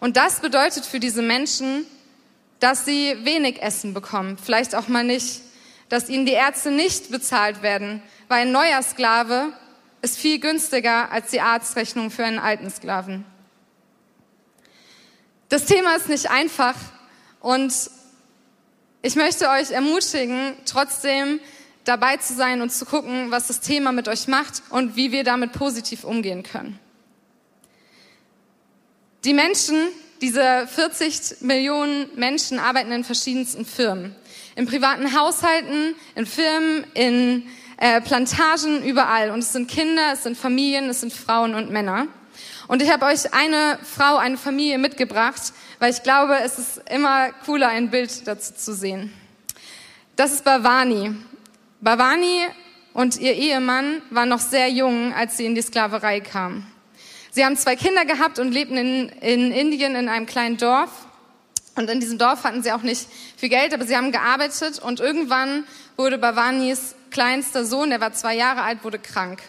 Und 0.00 0.16
das 0.16 0.40
bedeutet 0.40 0.84
für 0.84 1.00
diese 1.00 1.22
Menschen, 1.22 1.86
dass 2.60 2.84
sie 2.84 3.16
wenig 3.24 3.62
Essen 3.62 3.92
bekommen, 3.94 4.38
vielleicht 4.38 4.74
auch 4.74 4.88
mal 4.88 5.04
nicht 5.04 5.42
dass 5.88 6.08
ihnen 6.08 6.26
die 6.26 6.32
Ärzte 6.32 6.70
nicht 6.70 7.10
bezahlt 7.10 7.62
werden, 7.62 8.02
weil 8.28 8.42
ein 8.42 8.52
neuer 8.52 8.82
Sklave 8.82 9.52
ist 10.02 10.18
viel 10.18 10.40
günstiger 10.40 11.10
als 11.12 11.30
die 11.30 11.40
Arztrechnung 11.40 12.10
für 12.10 12.24
einen 12.24 12.38
alten 12.38 12.70
Sklaven. 12.70 13.24
Das 15.48 15.64
Thema 15.64 15.94
ist 15.94 16.08
nicht 16.08 16.30
einfach 16.30 16.74
und 17.40 17.72
ich 19.02 19.16
möchte 19.16 19.48
euch 19.48 19.70
ermutigen, 19.70 20.54
trotzdem 20.64 21.40
dabei 21.84 22.16
zu 22.16 22.34
sein 22.34 22.62
und 22.62 22.72
zu 22.72 22.84
gucken, 22.84 23.30
was 23.30 23.46
das 23.46 23.60
Thema 23.60 23.92
mit 23.92 24.08
euch 24.08 24.28
macht 24.28 24.62
und 24.70 24.96
wie 24.96 25.12
wir 25.12 25.24
damit 25.24 25.52
positiv 25.52 26.04
umgehen 26.04 26.42
können. 26.42 26.78
Die 29.24 29.34
Menschen, 29.34 29.76
diese 30.20 30.66
40 30.66 31.42
Millionen 31.42 32.08
Menschen 32.16 32.58
arbeiten 32.58 32.92
in 32.92 33.04
verschiedensten 33.04 33.64
Firmen 33.64 34.16
in 34.56 34.66
privaten 34.66 35.16
Haushalten, 35.16 35.94
in 36.14 36.26
Firmen, 36.26 36.84
in 36.94 37.46
äh, 37.76 38.00
Plantagen, 38.00 38.82
überall. 38.82 39.30
Und 39.30 39.40
es 39.40 39.52
sind 39.52 39.70
Kinder, 39.70 40.12
es 40.14 40.24
sind 40.24 40.36
Familien, 40.36 40.88
es 40.88 41.02
sind 41.02 41.12
Frauen 41.12 41.54
und 41.54 41.70
Männer. 41.70 42.08
Und 42.66 42.82
ich 42.82 42.90
habe 42.90 43.04
euch 43.04 43.32
eine 43.32 43.78
Frau, 43.84 44.16
eine 44.16 44.38
Familie 44.38 44.78
mitgebracht, 44.78 45.52
weil 45.78 45.92
ich 45.92 46.02
glaube, 46.02 46.38
es 46.40 46.58
ist 46.58 46.82
immer 46.90 47.32
cooler, 47.44 47.68
ein 47.68 47.90
Bild 47.90 48.26
dazu 48.26 48.54
zu 48.54 48.74
sehen. 48.74 49.12
Das 50.16 50.32
ist 50.32 50.44
Bhavani. 50.44 51.14
Bhavani 51.80 52.46
und 52.94 53.18
ihr 53.18 53.34
Ehemann 53.34 54.00
waren 54.10 54.28
noch 54.28 54.40
sehr 54.40 54.70
jung, 54.70 55.12
als 55.12 55.36
sie 55.36 55.44
in 55.44 55.54
die 55.54 55.62
Sklaverei 55.62 56.20
kamen. 56.20 56.66
Sie 57.30 57.44
haben 57.44 57.56
zwei 57.56 57.76
Kinder 57.76 58.06
gehabt 58.06 58.38
und 58.38 58.52
lebten 58.52 58.78
in, 58.78 59.08
in 59.20 59.52
Indien 59.52 59.94
in 59.94 60.08
einem 60.08 60.24
kleinen 60.24 60.56
Dorf. 60.56 60.90
Und 61.74 61.90
in 61.90 62.00
diesem 62.00 62.16
Dorf 62.16 62.44
hatten 62.44 62.62
sie 62.62 62.72
auch 62.72 62.80
nicht 62.80 63.06
viel 63.36 63.50
Geld, 63.50 63.74
aber 63.74 63.84
sie 63.84 63.94
haben 63.94 64.10
gearbeitet 64.10 64.78
und 64.78 65.00
irgendwann 65.00 65.64
wurde 65.98 66.16
Bavanis 66.16 66.94
kleinster 67.10 67.66
Sohn, 67.66 67.90
der 67.90 68.00
war 68.00 68.14
zwei 68.14 68.34
Jahre 68.34 68.62
alt, 68.62 68.82
wurde 68.82 68.98
krank. 68.98 69.42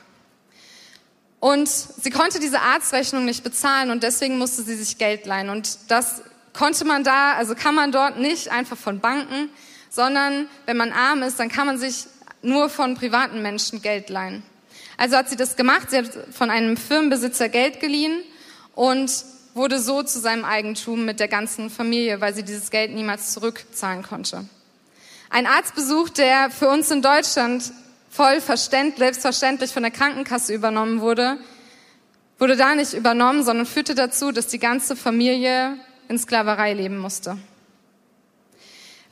Und 1.39 1.69
sie 1.69 2.09
konnte 2.09 2.39
diese 2.39 2.61
Arztrechnung 2.61 3.25
nicht 3.25 3.43
bezahlen 3.43 3.91
und 3.91 4.03
deswegen 4.03 4.37
musste 4.37 4.63
sie 4.63 4.75
sich 4.75 4.97
Geld 4.97 5.25
leihen. 5.25 5.49
Und 5.49 5.77
das 5.87 6.21
konnte 6.53 6.83
man 6.85 7.03
da, 7.03 7.33
also 7.33 7.53
kann 7.53 7.75
man 7.75 7.91
dort 7.91 8.17
nicht 8.17 8.51
einfach 8.51 8.77
von 8.77 8.99
Banken, 8.99 9.49
sondern 9.89 10.47
wenn 10.65 10.77
man 10.77 10.91
arm 10.91 11.21
ist, 11.21 11.39
dann 11.39 11.49
kann 11.49 11.67
man 11.67 11.77
sich 11.77 12.05
nur 12.41 12.69
von 12.69 12.95
privaten 12.95 13.41
Menschen 13.41 13.81
Geld 13.81 14.09
leihen. 14.09 14.43
Also 14.97 15.15
hat 15.15 15.29
sie 15.29 15.35
das 15.35 15.55
gemacht, 15.55 15.91
sie 15.91 15.97
hat 15.97 16.09
von 16.31 16.49
einem 16.49 16.75
Firmenbesitzer 16.75 17.49
Geld 17.49 17.79
geliehen 17.79 18.23
und 18.73 19.11
wurde 19.53 19.79
so 19.79 20.03
zu 20.03 20.19
seinem 20.19 20.43
Eigentum 20.45 21.05
mit 21.05 21.19
der 21.19 21.27
ganzen 21.27 21.69
Familie, 21.69 22.19
weil 22.19 22.33
sie 22.33 22.43
dieses 22.43 22.71
Geld 22.71 22.93
niemals 22.93 23.33
zurückzahlen 23.33 24.03
konnte. 24.03 24.45
Ein 25.29 25.45
Arztbesuch, 25.45 26.09
der 26.09 26.49
für 26.49 26.69
uns 26.69 26.89
in 26.89 27.01
Deutschland 27.01 27.71
voll 28.09 28.41
verständlich, 28.41 28.99
selbstverständlich 28.99 29.71
von 29.71 29.83
der 29.83 29.91
Krankenkasse 29.91 30.53
übernommen 30.53 31.01
wurde, 31.01 31.37
wurde 32.39 32.55
da 32.55 32.75
nicht 32.75 32.93
übernommen, 32.93 33.43
sondern 33.43 33.65
führte 33.65 33.95
dazu, 33.95 34.31
dass 34.31 34.47
die 34.47 34.59
ganze 34.59 34.95
Familie 34.95 35.77
in 36.07 36.17
Sklaverei 36.17 36.73
leben 36.73 36.97
musste. 36.97 37.37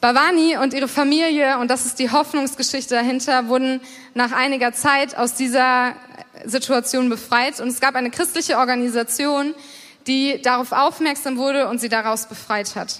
Bhavani 0.01 0.57
und 0.57 0.73
ihre 0.73 0.87
Familie, 0.87 1.57
und 1.57 1.69
das 1.71 1.85
ist 1.85 1.97
die 1.97 2.11
Hoffnungsgeschichte 2.11 2.93
dahinter, 2.93 3.47
wurden 3.47 3.81
nach 4.13 4.31
einiger 4.31 4.71
Zeit 4.73 5.17
aus 5.17 5.33
dieser 5.33 5.95
Situation 6.43 7.09
befreit. 7.09 7.59
Und 7.59 7.69
es 7.69 7.79
gab 7.79 7.95
eine 7.95 8.11
christliche 8.11 8.57
Organisation, 8.57 9.55
die 10.05 10.41
darauf 10.41 10.71
aufmerksam 10.71 11.37
wurde 11.37 11.67
und 11.67 11.79
sie 11.79 11.89
daraus 11.89 12.27
befreit 12.27 12.75
hat. 12.75 12.99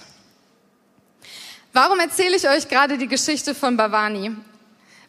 Warum 1.72 2.00
erzähle 2.00 2.36
ich 2.36 2.48
euch 2.48 2.68
gerade 2.68 2.98
die 2.98 3.06
Geschichte 3.06 3.54
von 3.54 3.76
Bhavani? 3.76 4.32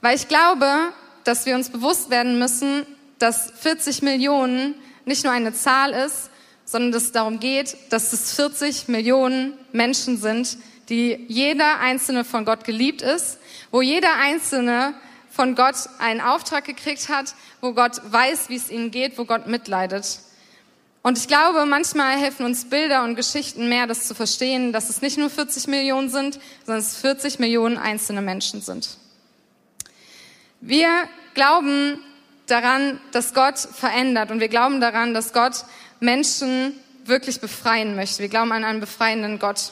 Weil 0.01 0.15
ich 0.15 0.27
glaube, 0.27 0.93
dass 1.23 1.45
wir 1.45 1.55
uns 1.55 1.69
bewusst 1.69 2.09
werden 2.09 2.39
müssen, 2.39 2.85
dass 3.19 3.51
40 3.59 4.01
Millionen 4.01 4.75
nicht 5.05 5.23
nur 5.23 5.33
eine 5.33 5.53
Zahl 5.53 5.91
ist, 5.91 6.29
sondern 6.65 6.91
dass 6.91 7.03
es 7.03 7.11
darum 7.11 7.39
geht, 7.39 7.77
dass 7.89 8.13
es 8.13 8.33
40 8.33 8.89
Millionen 8.89 9.53
Menschen 9.71 10.17
sind, 10.17 10.57
die 10.89 11.25
jeder 11.27 11.79
einzelne 11.79 12.23
von 12.23 12.45
Gott 12.45 12.63
geliebt 12.63 13.01
ist, 13.01 13.39
wo 13.71 13.81
jeder 13.81 14.15
einzelne 14.15 14.93
von 15.29 15.55
Gott 15.55 15.75
einen 15.99 16.21
Auftrag 16.21 16.65
gekriegt 16.65 17.09
hat, 17.09 17.35
wo 17.61 17.73
Gott 17.73 18.01
weiß, 18.09 18.49
wie 18.49 18.55
es 18.55 18.69
ihnen 18.69 18.91
geht, 18.91 19.17
wo 19.17 19.25
Gott 19.25 19.47
mitleidet. 19.47 20.19
Und 21.03 21.17
ich 21.17 21.27
glaube, 21.27 21.65
manchmal 21.65 22.17
helfen 22.17 22.45
uns 22.45 22.65
Bilder 22.65 23.03
und 23.03 23.15
Geschichten 23.15 23.69
mehr, 23.69 23.87
das 23.87 24.07
zu 24.07 24.13
verstehen, 24.15 24.73
dass 24.73 24.89
es 24.89 25.01
nicht 25.01 25.17
nur 25.17 25.29
40 25.29 25.67
Millionen 25.67 26.09
sind, 26.09 26.39
sondern 26.65 26.81
es 26.81 26.97
40 26.97 27.39
Millionen 27.39 27.77
einzelne 27.77 28.21
Menschen 28.21 28.61
sind. 28.61 28.97
Wir 30.61 30.89
glauben 31.33 32.03
daran, 32.47 32.99
dass 33.11 33.33
Gott 33.33 33.57
verändert 33.57 34.31
und 34.31 34.39
wir 34.39 34.47
glauben 34.47 34.81
daran, 34.81 35.13
dass 35.13 35.33
Gott 35.33 35.65
Menschen 35.99 36.73
wirklich 37.05 37.39
befreien 37.39 37.95
möchte. 37.95 38.19
Wir 38.19 38.29
glauben 38.29 38.51
an 38.51 38.63
einen 38.63 38.79
befreienden 38.79 39.39
Gott. 39.39 39.71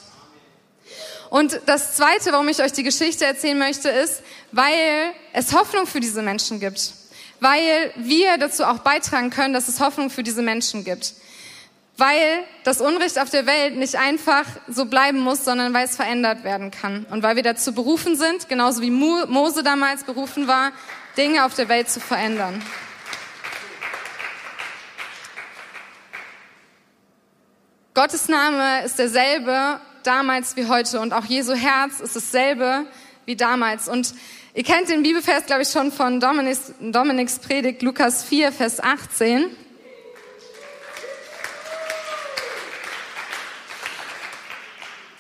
Und 1.30 1.60
das 1.66 1.96
Zweite, 1.96 2.32
warum 2.32 2.48
ich 2.48 2.62
euch 2.62 2.72
die 2.72 2.84
Geschichte 2.84 3.26
erzählen 3.26 3.58
möchte, 3.58 3.90
ist, 3.90 4.22
weil 4.52 5.12
es 5.34 5.54
Hoffnung 5.54 5.88
für 5.88 6.00
diese 6.00 6.22
Menschen 6.22 6.60
gibt 6.60 6.94
weil 7.40 7.92
wir 7.96 8.38
dazu 8.38 8.64
auch 8.64 8.80
beitragen 8.80 9.30
können, 9.30 9.54
dass 9.54 9.68
es 9.68 9.80
Hoffnung 9.80 10.10
für 10.10 10.24
diese 10.24 10.42
Menschen 10.42 10.84
gibt. 10.84 11.14
Weil 11.98 12.44
das 12.64 12.82
Unrecht 12.82 13.20
auf 13.20 13.30
der 13.30 13.46
Welt 13.46 13.78
nicht 13.78 13.96
einfach 13.96 14.46
so 14.68 14.86
bleiben 14.86 15.20
muss, 15.20 15.46
sondern 15.46 15.74
weil 15.74 15.86
es 15.86 15.96
verändert 15.96 16.44
werden 16.44 16.72
kann. 16.72 17.06
Und 17.10 17.24
weil 17.24 17.38
wir 17.38 17.44
dazu 17.44 17.74
berufen 17.74 18.18
sind, 18.18 18.50
genauso 18.50 18.82
wie 18.82 18.92
Mose 18.92 19.64
damals 19.64 20.04
berufen 20.04 20.48
war, 20.48 20.74
Dinge 21.18 21.46
auf 21.46 21.56
der 21.56 21.70
Welt 21.70 21.90
zu 21.90 22.00
verändern. 22.02 22.62
Gottes 27.94 28.28
Name 28.28 28.84
ist 28.84 29.00
derselbe 29.00 29.80
damals 30.04 30.58
wie 30.58 30.68
heute 30.68 31.00
und 31.00 31.14
auch 31.14 31.24
Jesu 31.24 31.54
Herz 31.54 32.02
ist 32.02 32.16
dasselbe 32.16 32.86
wie 33.26 33.38
damals. 33.38 33.88
Und 33.88 34.14
Ihr 34.58 34.64
kennt 34.64 34.88
den 34.88 35.04
Bibelvers, 35.04 35.48
glaube 35.48 35.64
ich, 35.64 35.68
schon 35.68 35.92
von 35.92 36.22
Dominiks, 36.22 36.72
Dominiks 36.80 37.40
Predigt, 37.40 37.82
Lukas 37.82 38.24
4, 38.24 38.54
Vers 38.54 38.82
18. 38.82 39.48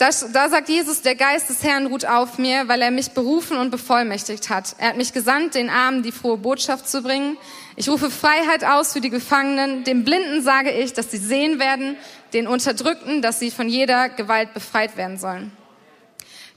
Das, 0.06 0.24
da 0.32 0.50
sagt 0.50 0.70
Jesus, 0.70 1.02
der 1.02 1.16
Geist 1.16 1.50
des 1.50 1.64
Herrn 1.64 1.88
ruht 1.88 2.06
auf 2.06 2.38
mir, 2.38 2.68
weil 2.68 2.80
er 2.84 2.92
mich 2.92 3.14
berufen 3.14 3.58
und 3.58 3.72
bevollmächtigt 3.72 4.52
hat. 4.52 4.76
Er 4.78 4.90
hat 4.90 4.98
mich 4.98 5.14
gesandt, 5.14 5.56
den 5.56 5.68
Armen 5.68 6.04
die 6.04 6.12
frohe 6.12 6.38
Botschaft 6.38 6.88
zu 6.88 7.02
bringen. 7.02 7.40
Ich 7.76 7.90
rufe 7.90 8.12
Freiheit 8.12 8.64
aus 8.64 8.94
für 8.94 9.02
die 9.02 9.10
Gefangenen. 9.10 9.84
Dem 9.84 10.04
Blinden 10.04 10.44
sage 10.44 10.70
ich, 10.70 10.94
dass 10.94 11.10
sie 11.10 11.18
sehen 11.18 11.58
werden, 11.58 11.98
den 12.34 12.46
Unterdrückten, 12.46 13.24
dass 13.24 13.40
sie 13.40 13.50
von 13.50 13.68
jeder 13.68 14.10
Gewalt 14.10 14.54
befreit 14.54 14.96
werden 14.96 15.18
sollen. 15.18 15.52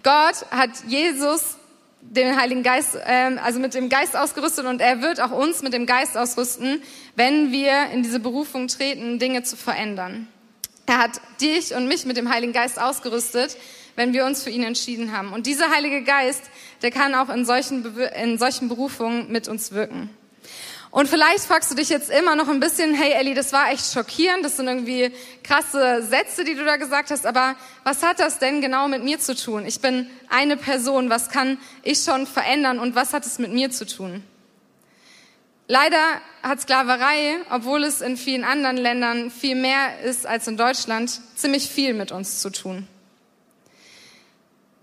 Gott 0.03 0.45
hat 0.51 0.73
Jesus 0.87 1.57
den 2.03 2.39
Heiligen 2.39 2.63
Geist, 2.63 2.97
äh, 2.97 3.35
also 3.43 3.61
mit 3.61 3.73
dem 3.73 3.89
Geist 3.89 4.15
ausgerüstet 4.15 4.67
und 4.67 4.83
er 4.83 5.01
wird 5.01 5.23
auch 5.23 5.31
uns 5.31 5.63
mit 5.63 5.73
dem 5.73 5.87
Geist 5.87 6.19
ausrüsten, 6.19 6.83
wenn 7.17 7.51
wir 7.51 7.87
in 7.95 8.03
diese 8.03 8.21
Berufung 8.21 8.69
treten, 8.69 9.19
Dinge 9.19 9.43
zu 9.43 9.57
verändern. 9.57 10.29
Er 10.89 10.97
hat 10.97 11.21
dich 11.39 11.75
und 11.75 11.87
mich 11.87 12.07
mit 12.07 12.17
dem 12.17 12.31
Heiligen 12.31 12.55
Geist 12.55 12.81
ausgerüstet, 12.81 13.59
wenn 13.95 14.15
wir 14.15 14.25
uns 14.25 14.43
für 14.43 14.49
ihn 14.49 14.63
entschieden 14.63 15.13
haben. 15.15 15.35
Und 15.35 15.47
dieser 15.47 15.71
Heilige 15.71 16.03
Geist, 16.03 16.43
der 16.81 16.91
kann 16.91 17.15
auch 17.15 17.29
in 17.29 17.45
solchen, 17.45 17.95
in 18.17 18.39
solchen 18.39 18.71
Berufungen 18.71 19.31
mit 19.31 19.49
uns 19.49 19.73
wirken. 19.73 20.09
Und 20.91 21.07
vielleicht 21.07 21.41
fragst 21.41 21.71
du 21.71 21.75
dich 21.75 21.91
jetzt 21.91 22.09
immer 22.09 22.35
noch 22.37 22.49
ein 22.49 22.59
bisschen, 22.59 22.95
hey 22.95 23.13
Ellie, 23.13 23.35
das 23.35 23.53
war 23.53 23.71
echt 23.71 23.93
schockierend, 23.93 24.43
das 24.43 24.57
sind 24.57 24.67
irgendwie 24.67 25.13
krasse 25.43 26.03
Sätze, 26.03 26.45
die 26.45 26.55
du 26.55 26.65
da 26.65 26.77
gesagt 26.77 27.11
hast, 27.11 27.27
aber 27.27 27.55
was 27.85 28.03
hat 28.03 28.19
das 28.19 28.39
denn 28.39 28.63
genau 28.63 28.89
mit 28.89 29.05
mir 29.05 29.21
zu 29.21 29.37
tun? 29.37 29.67
Ich 29.67 29.81
bin 29.81 30.09
eine 30.31 30.57
Person, 30.57 31.11
was 31.11 31.29
kann 31.29 31.59
ich 31.83 31.99
schon 31.99 32.27
verändern 32.27 32.79
und 32.79 32.95
was 32.95 33.13
hat 33.13 33.27
es 33.27 33.39
mit 33.39 33.53
mir 33.53 33.71
zu 33.71 33.85
tun? 33.85 34.23
Leider 35.71 36.23
hat 36.43 36.63
Sklaverei, 36.63 37.37
obwohl 37.51 37.85
es 37.85 38.01
in 38.01 38.17
vielen 38.17 38.43
anderen 38.43 38.79
Ländern 38.79 39.31
viel 39.31 39.55
mehr 39.55 40.01
ist 40.01 40.27
als 40.27 40.49
in 40.49 40.57
Deutschland, 40.57 41.21
ziemlich 41.37 41.69
viel 41.69 41.93
mit 41.93 42.11
uns 42.11 42.41
zu 42.41 42.49
tun. 42.49 42.89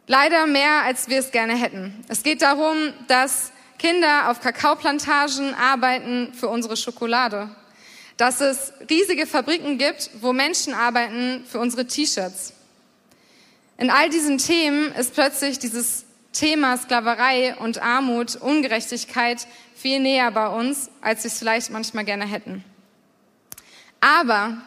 Leider 0.06 0.46
mehr, 0.46 0.84
als 0.84 1.10
wir 1.10 1.18
es 1.18 1.32
gerne 1.32 1.56
hätten. 1.56 2.06
Es 2.08 2.22
geht 2.22 2.44
darum, 2.44 2.94
dass 3.08 3.52
Kinder 3.80 4.30
auf 4.30 4.42
Kakaoplantagen 4.42 5.56
arbeiten 5.56 6.32
für 6.34 6.50
unsere 6.50 6.78
Schokolade. 6.78 7.50
Dass 8.18 8.40
es 8.40 8.72
riesige 8.88 9.26
Fabriken 9.26 9.80
gibt, 9.80 10.12
wo 10.22 10.34
Menschen 10.34 10.76
arbeiten 10.76 11.44
für 11.50 11.58
unsere 11.58 11.88
T-Shirts. 11.88 12.54
In 13.80 13.90
all 13.90 14.10
diesen 14.10 14.38
Themen 14.38 14.92
ist 14.94 15.16
plötzlich 15.16 15.58
dieses 15.58 16.06
Thema 16.36 16.78
Sklaverei 16.78 17.56
und 17.56 17.82
Armut, 17.82 18.36
Ungerechtigkeit 18.36 19.48
viel 19.74 20.02
näher 20.02 20.30
bei 20.32 20.48
uns, 20.48 20.90
als 21.02 21.24
wir 21.24 21.30
es 21.30 21.40
vielleicht 21.40 21.72
manchmal 21.72 22.04
gerne 22.04 22.26
hätten. 22.26 22.64
Aber 24.02 24.58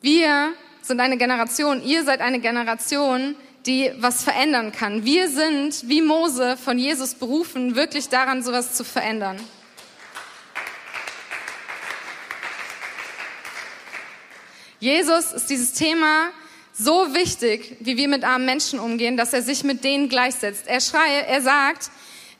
wir 0.00 0.54
sind 0.80 1.00
eine 1.00 1.16
Generation, 1.16 1.82
ihr 1.82 2.04
seid 2.04 2.20
eine 2.20 2.38
Generation, 2.38 3.34
die 3.66 3.92
was 3.98 4.22
verändern 4.22 4.70
kann. 4.70 5.04
Wir 5.04 5.28
sind 5.28 5.88
wie 5.88 6.02
Mose 6.02 6.56
von 6.56 6.78
Jesus 6.78 7.14
berufen, 7.14 7.74
wirklich 7.74 8.08
daran, 8.08 8.42
sowas 8.42 8.74
zu 8.74 8.84
verändern. 8.84 9.38
Jesus 14.78 15.32
ist 15.32 15.50
dieses 15.50 15.72
Thema 15.72 16.30
so 16.72 17.14
wichtig, 17.14 17.76
wie 17.80 17.96
wir 17.96 18.08
mit 18.08 18.24
armen 18.24 18.46
Menschen 18.46 18.78
umgehen, 18.78 19.16
dass 19.16 19.32
er 19.32 19.42
sich 19.42 19.64
mit 19.64 19.84
denen 19.84 20.08
gleichsetzt. 20.08 20.66
Er 20.66 20.80
schreie, 20.80 21.26
er 21.26 21.42
sagt, 21.42 21.90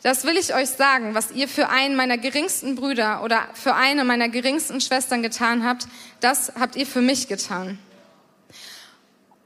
das 0.02 0.24
will 0.24 0.36
ich 0.36 0.54
euch 0.54 0.70
sagen, 0.70 1.14
was 1.14 1.30
ihr 1.30 1.46
für 1.48 1.68
einen 1.68 1.94
meiner 1.94 2.18
geringsten 2.18 2.74
Brüder 2.74 3.22
oder 3.22 3.46
für 3.54 3.74
eine 3.74 4.04
meiner 4.04 4.28
geringsten 4.28 4.80
Schwestern 4.80 5.22
getan 5.22 5.64
habt, 5.64 5.86
das 6.20 6.52
habt 6.58 6.76
ihr 6.76 6.86
für 6.86 7.02
mich 7.02 7.28
getan. 7.28 7.78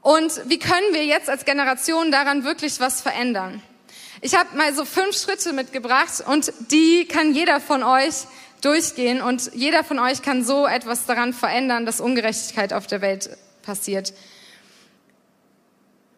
Und 0.01 0.31
wie 0.45 0.57
können 0.57 0.93
wir 0.93 1.05
jetzt 1.05 1.29
als 1.29 1.45
Generation 1.45 2.11
daran 2.11 2.43
wirklich 2.43 2.79
was 2.79 3.01
verändern? 3.01 3.61
Ich 4.21 4.35
habe 4.35 4.57
mal 4.57 4.73
so 4.73 4.85
fünf 4.85 5.15
Schritte 5.15 5.53
mitgebracht 5.53 6.23
und 6.25 6.51
die 6.71 7.05
kann 7.05 7.35
jeder 7.35 7.59
von 7.59 7.83
euch 7.83 8.25
durchgehen 8.61 9.21
und 9.21 9.51
jeder 9.53 9.83
von 9.83 9.99
euch 9.99 10.23
kann 10.23 10.43
so 10.43 10.65
etwas 10.65 11.05
daran 11.05 11.33
verändern, 11.33 11.85
dass 11.85 12.01
Ungerechtigkeit 12.01 12.73
auf 12.73 12.87
der 12.87 13.01
Welt 13.01 13.29
passiert. 13.61 14.13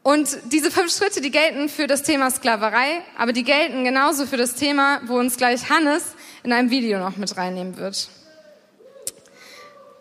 Und 0.01 0.37
diese 0.51 0.71
fünf 0.71 0.95
Schritte, 0.95 1.21
die 1.21 1.31
gelten 1.31 1.67
für 1.67 1.85
das 1.85 2.03
Thema 2.03 2.31
Sklaverei, 2.31 3.01
aber 3.17 3.33
die 3.33 3.43
gelten 3.43 3.83
genauso 3.83 4.25
für 4.25 4.37
das 4.37 4.55
Thema, 4.55 5.01
wo 5.05 5.17
uns 5.19 5.37
gleich 5.37 5.69
Hannes 5.69 6.03
in 6.43 6.53
einem 6.53 6.69
Video 6.69 6.99
noch 6.99 7.17
mit 7.17 7.35
reinnehmen 7.35 7.77
wird. 7.77 8.09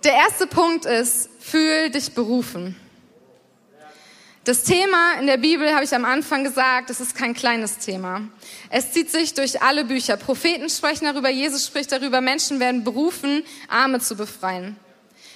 Der 0.04 0.12
erste 0.12 0.46
Punkt 0.46 0.86
ist, 0.86 1.28
fühl 1.40 1.90
dich 1.90 2.12
berufen. 2.12 2.76
Das 4.44 4.62
Thema 4.62 5.14
in 5.20 5.26
der 5.26 5.36
Bibel, 5.36 5.74
habe 5.74 5.84
ich 5.84 5.94
am 5.94 6.06
Anfang 6.06 6.44
gesagt, 6.44 6.88
es 6.88 7.00
ist 7.00 7.14
kein 7.14 7.34
kleines 7.34 7.78
Thema. 7.78 8.22
Es 8.70 8.92
zieht 8.92 9.10
sich 9.10 9.34
durch 9.34 9.60
alle 9.60 9.84
Bücher. 9.84 10.16
Propheten 10.16 10.70
sprechen 10.70 11.04
darüber, 11.04 11.28
Jesus 11.28 11.66
spricht 11.66 11.92
darüber, 11.92 12.20
Menschen 12.20 12.60
werden 12.60 12.84
berufen, 12.84 13.42
Arme 13.68 14.00
zu 14.00 14.16
befreien. 14.16 14.76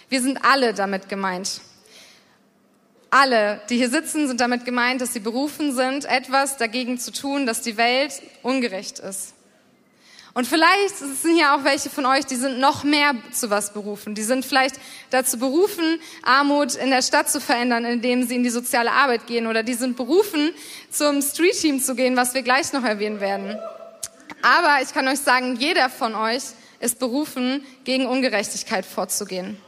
Wir 0.08 0.22
sind 0.22 0.42
alle 0.44 0.72
damit 0.72 1.08
gemeint. 1.10 1.60
Alle, 3.14 3.60
die 3.68 3.76
hier 3.76 3.90
sitzen, 3.90 4.26
sind 4.26 4.40
damit 4.40 4.64
gemeint, 4.64 5.02
dass 5.02 5.12
sie 5.12 5.20
berufen 5.20 5.74
sind, 5.74 6.06
etwas 6.06 6.56
dagegen 6.56 6.98
zu 6.98 7.12
tun, 7.12 7.44
dass 7.44 7.60
die 7.60 7.76
Welt 7.76 8.22
ungerecht 8.42 9.00
ist. 9.00 9.34
Und 10.32 10.46
vielleicht 10.46 10.96
sind 10.96 11.34
hier 11.34 11.54
auch 11.54 11.62
welche 11.62 11.90
von 11.90 12.06
euch, 12.06 12.24
die 12.24 12.36
sind 12.36 12.58
noch 12.58 12.84
mehr 12.84 13.14
zu 13.30 13.50
was 13.50 13.74
berufen. 13.74 14.14
Die 14.14 14.22
sind 14.22 14.46
vielleicht 14.46 14.76
dazu 15.10 15.38
berufen, 15.38 16.00
Armut 16.22 16.74
in 16.74 16.88
der 16.88 17.02
Stadt 17.02 17.28
zu 17.28 17.38
verändern, 17.38 17.84
indem 17.84 18.26
sie 18.26 18.36
in 18.36 18.44
die 18.44 18.48
soziale 18.48 18.92
Arbeit 18.92 19.26
gehen. 19.26 19.46
Oder 19.46 19.62
die 19.62 19.74
sind 19.74 19.98
berufen, 19.98 20.50
zum 20.90 21.20
Street 21.20 21.60
Team 21.60 21.82
zu 21.82 21.94
gehen, 21.94 22.16
was 22.16 22.32
wir 22.32 22.40
gleich 22.40 22.72
noch 22.72 22.82
erwähnen 22.82 23.20
werden. 23.20 23.58
Aber 24.40 24.78
ich 24.82 24.94
kann 24.94 25.06
euch 25.06 25.20
sagen, 25.20 25.56
jeder 25.56 25.90
von 25.90 26.14
euch 26.14 26.44
ist 26.80 26.98
berufen, 26.98 27.62
gegen 27.84 28.06
Ungerechtigkeit 28.06 28.86
vorzugehen. 28.86 29.58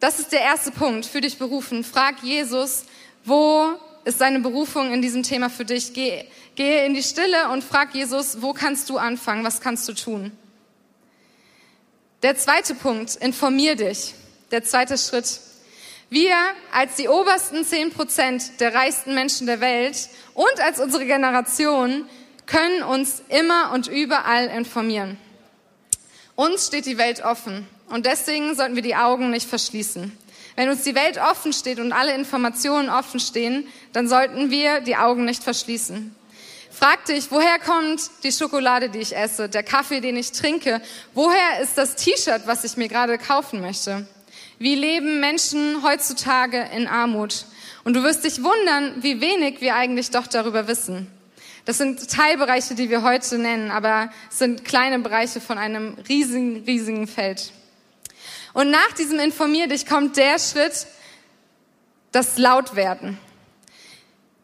Das 0.00 0.18
ist 0.18 0.32
der 0.32 0.40
erste 0.40 0.70
Punkt, 0.70 1.04
für 1.04 1.20
dich 1.20 1.36
berufen. 1.36 1.84
Frag 1.84 2.22
Jesus, 2.22 2.84
wo 3.24 3.66
ist 4.04 4.18
seine 4.18 4.40
Berufung 4.40 4.94
in 4.94 5.02
diesem 5.02 5.22
Thema 5.22 5.50
für 5.50 5.66
dich? 5.66 5.92
Geh, 5.92 6.24
gehe 6.54 6.86
in 6.86 6.94
die 6.94 7.02
Stille 7.02 7.50
und 7.50 7.62
frag 7.62 7.94
Jesus, 7.94 8.40
wo 8.40 8.54
kannst 8.54 8.88
du 8.88 8.96
anfangen? 8.96 9.44
Was 9.44 9.60
kannst 9.60 9.86
du 9.88 9.92
tun? 9.92 10.32
Der 12.22 12.34
zweite 12.34 12.74
Punkt, 12.74 13.16
informier 13.16 13.76
dich. 13.76 14.14
Der 14.50 14.64
zweite 14.64 14.96
Schritt. 14.96 15.38
Wir 16.08 16.34
als 16.72 16.96
die 16.96 17.08
obersten 17.08 17.64
zehn 17.64 17.92
Prozent 17.92 18.58
der 18.58 18.74
reichsten 18.74 19.14
Menschen 19.14 19.46
der 19.46 19.60
Welt 19.60 20.08
und 20.32 20.60
als 20.60 20.80
unsere 20.80 21.04
Generation 21.04 22.06
können 22.46 22.82
uns 22.82 23.22
immer 23.28 23.70
und 23.72 23.86
überall 23.86 24.46
informieren. 24.48 25.18
Uns 26.36 26.66
steht 26.66 26.86
die 26.86 26.98
Welt 26.98 27.22
offen 27.22 27.68
und 27.90 28.06
deswegen 28.06 28.54
sollten 28.54 28.76
wir 28.76 28.82
die 28.82 28.96
Augen 28.96 29.30
nicht 29.30 29.48
verschließen. 29.48 30.16
Wenn 30.56 30.68
uns 30.68 30.82
die 30.82 30.94
Welt 30.94 31.18
offen 31.18 31.52
steht 31.52 31.78
und 31.78 31.92
alle 31.92 32.14
Informationen 32.14 32.90
offen 32.90 33.20
stehen, 33.20 33.66
dann 33.92 34.08
sollten 34.08 34.50
wir 34.50 34.80
die 34.80 34.96
Augen 34.96 35.24
nicht 35.24 35.42
verschließen. 35.42 36.14
Frag 36.70 37.04
dich, 37.04 37.30
woher 37.30 37.58
kommt 37.58 38.10
die 38.22 38.32
Schokolade, 38.32 38.88
die 38.88 39.00
ich 39.00 39.16
esse, 39.16 39.48
der 39.48 39.62
Kaffee, 39.62 40.00
den 40.00 40.16
ich 40.16 40.32
trinke? 40.32 40.80
Woher 41.14 41.60
ist 41.60 41.76
das 41.76 41.96
T-Shirt, 41.96 42.42
was 42.46 42.64
ich 42.64 42.76
mir 42.76 42.88
gerade 42.88 43.18
kaufen 43.18 43.60
möchte? 43.60 44.06
Wie 44.58 44.74
leben 44.74 45.20
Menschen 45.20 45.82
heutzutage 45.82 46.68
in 46.74 46.86
Armut? 46.86 47.44
Und 47.84 47.94
du 47.94 48.02
wirst 48.02 48.24
dich 48.24 48.42
wundern, 48.42 48.94
wie 49.02 49.20
wenig 49.20 49.60
wir 49.60 49.74
eigentlich 49.74 50.10
doch 50.10 50.26
darüber 50.26 50.68
wissen. 50.68 51.06
Das 51.64 51.78
sind 51.78 52.10
Teilbereiche, 52.10 52.74
die 52.74 52.88
wir 52.88 53.02
heute 53.02 53.38
nennen, 53.38 53.70
aber 53.70 54.10
es 54.30 54.38
sind 54.38 54.64
kleine 54.64 54.98
Bereiche 54.98 55.40
von 55.40 55.58
einem 55.58 55.96
riesigen, 56.08 56.64
riesigen 56.66 57.06
Feld. 57.06 57.52
Und 58.52 58.70
nach 58.70 58.92
diesem 58.98 59.18
Informier 59.18 59.68
dich 59.68 59.86
kommt 59.86 60.16
der 60.16 60.38
Schritt, 60.38 60.86
das 62.12 62.38
Lautwerden. 62.38 63.18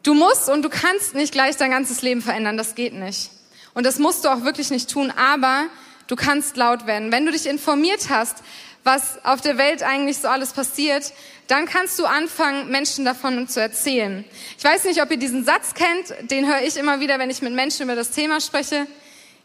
Du 0.03 0.13
musst 0.13 0.49
und 0.49 0.61
du 0.61 0.69
kannst 0.69 1.15
nicht 1.15 1.33
gleich 1.33 1.57
dein 1.57 1.71
ganzes 1.71 2.01
Leben 2.01 2.21
verändern, 2.21 2.57
das 2.57 2.75
geht 2.75 2.93
nicht. 2.93 3.31
Und 3.73 3.85
das 3.85 3.99
musst 3.99 4.23
du 4.23 4.29
auch 4.29 4.43
wirklich 4.43 4.71
nicht 4.71 4.89
tun, 4.89 5.11
aber 5.11 5.65
du 6.07 6.15
kannst 6.15 6.55
laut 6.55 6.87
werden. 6.87 7.11
Wenn 7.11 7.25
du 7.25 7.31
dich 7.31 7.45
informiert 7.45 8.09
hast, 8.09 8.37
was 8.83 9.23
auf 9.25 9.41
der 9.41 9.57
Welt 9.57 9.83
eigentlich 9.83 10.19
so 10.19 10.29
alles 10.29 10.53
passiert, 10.53 11.11
dann 11.47 11.65
kannst 11.65 11.99
du 11.99 12.05
anfangen, 12.05 12.71
Menschen 12.71 13.03
davon 13.03 13.47
zu 13.49 13.59
erzählen. 13.59 14.23
Ich 14.57 14.63
weiß 14.63 14.85
nicht, 14.85 15.01
ob 15.01 15.11
ihr 15.11 15.17
diesen 15.17 15.43
Satz 15.43 15.73
kennt, 15.73 16.31
den 16.31 16.47
höre 16.47 16.61
ich 16.61 16.77
immer 16.77 17.01
wieder, 17.01 17.19
wenn 17.19 17.29
ich 17.29 17.41
mit 17.41 17.53
Menschen 17.53 17.83
über 17.83 17.95
das 17.95 18.11
Thema 18.11 18.39
spreche. 18.39 18.87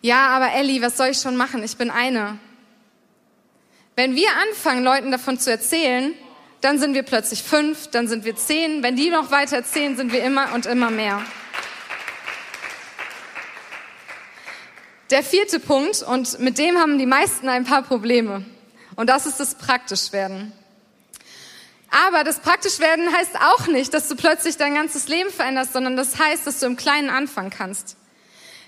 Ja, 0.01 0.29
aber 0.29 0.53
Ellie, 0.53 0.81
was 0.81 0.97
soll 0.97 1.09
ich 1.09 1.19
schon 1.19 1.37
machen? 1.37 1.63
Ich 1.65 1.77
bin 1.77 1.91
eine. 1.91 2.39
Wenn 4.03 4.17
wir 4.17 4.31
anfangen, 4.49 4.83
Leuten 4.83 5.13
davon 5.13 5.39
zu 5.39 5.49
erzählen, 5.49 6.13
dann 6.61 6.81
sind 6.81 6.95
wir 6.95 7.05
plötzlich 7.05 7.45
fünf, 7.45 7.87
dann 7.87 8.09
sind 8.09 8.25
wir 8.25 8.35
zehn. 8.35 8.83
Wenn 8.83 8.97
die 8.97 9.11
noch 9.11 9.31
weiter 9.31 9.55
erzählen, 9.55 9.97
sind 9.97 10.11
wir 10.11 10.25
immer 10.25 10.53
und 10.55 10.67
immer 10.67 10.91
mehr. 10.91 11.23
Der 15.11 15.23
vierte 15.23 15.61
Punkt, 15.61 16.03
und 16.03 16.41
mit 16.41 16.59
dem 16.59 16.79
haben 16.79 16.99
die 16.99 17.07
meisten 17.07 17.49
ein 17.49 17.63
paar 17.63 17.83
Probleme, 17.83 18.45
und 18.97 19.09
das 19.09 19.25
ist 19.27 19.39
das 19.39 19.55
Praktischwerden. 19.55 20.51
Aber 22.09 22.25
das 22.25 22.41
Praktischwerden 22.41 23.17
heißt 23.17 23.37
auch 23.37 23.69
nicht, 23.69 23.95
dass 23.95 24.09
du 24.09 24.17
plötzlich 24.17 24.57
dein 24.57 24.75
ganzes 24.75 25.07
Leben 25.07 25.31
veränderst, 25.31 25.75
sondern 25.75 25.97
das 25.97 26.19
heißt, 26.19 26.45
dass 26.45 26.59
du 26.59 26.67
im 26.67 26.77
Kleinen 26.77 27.09
anfangen 27.09 27.51
kannst. 27.51 27.97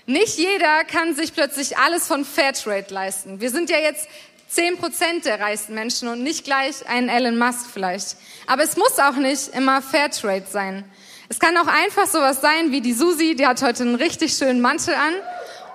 Nicht 0.05 0.37
jeder 0.37 0.85
kann 0.85 1.13
sich 1.13 1.33
plötzlich 1.33 1.77
alles 1.77 2.07
von 2.07 2.23
Fairtrade 2.23 2.93
leisten. 2.93 3.41
Wir 3.41 3.49
sind 3.49 3.69
ja 3.69 3.79
jetzt 3.79 4.07
zehn 4.47 4.77
Prozent 4.77 5.25
der 5.25 5.39
reichsten 5.39 5.73
Menschen 5.73 6.07
und 6.07 6.23
nicht 6.23 6.43
gleich 6.43 6.87
ein 6.87 7.09
Elon 7.09 7.37
Musk 7.37 7.67
vielleicht. 7.71 8.17
Aber 8.47 8.63
es 8.63 8.77
muss 8.77 8.99
auch 8.99 9.15
nicht 9.15 9.49
immer 9.49 9.81
Fairtrade 9.81 10.45
sein. 10.49 10.83
Es 11.27 11.39
kann 11.39 11.57
auch 11.57 11.67
einfach 11.67 12.07
sowas 12.07 12.41
sein 12.41 12.71
wie 12.71 12.81
die 12.81 12.93
Susi, 12.93 13.35
die 13.35 13.47
hat 13.47 13.61
heute 13.61 13.83
einen 13.83 13.95
richtig 13.95 14.33
schönen 14.33 14.61
Mantel 14.61 14.93
an. 14.93 15.13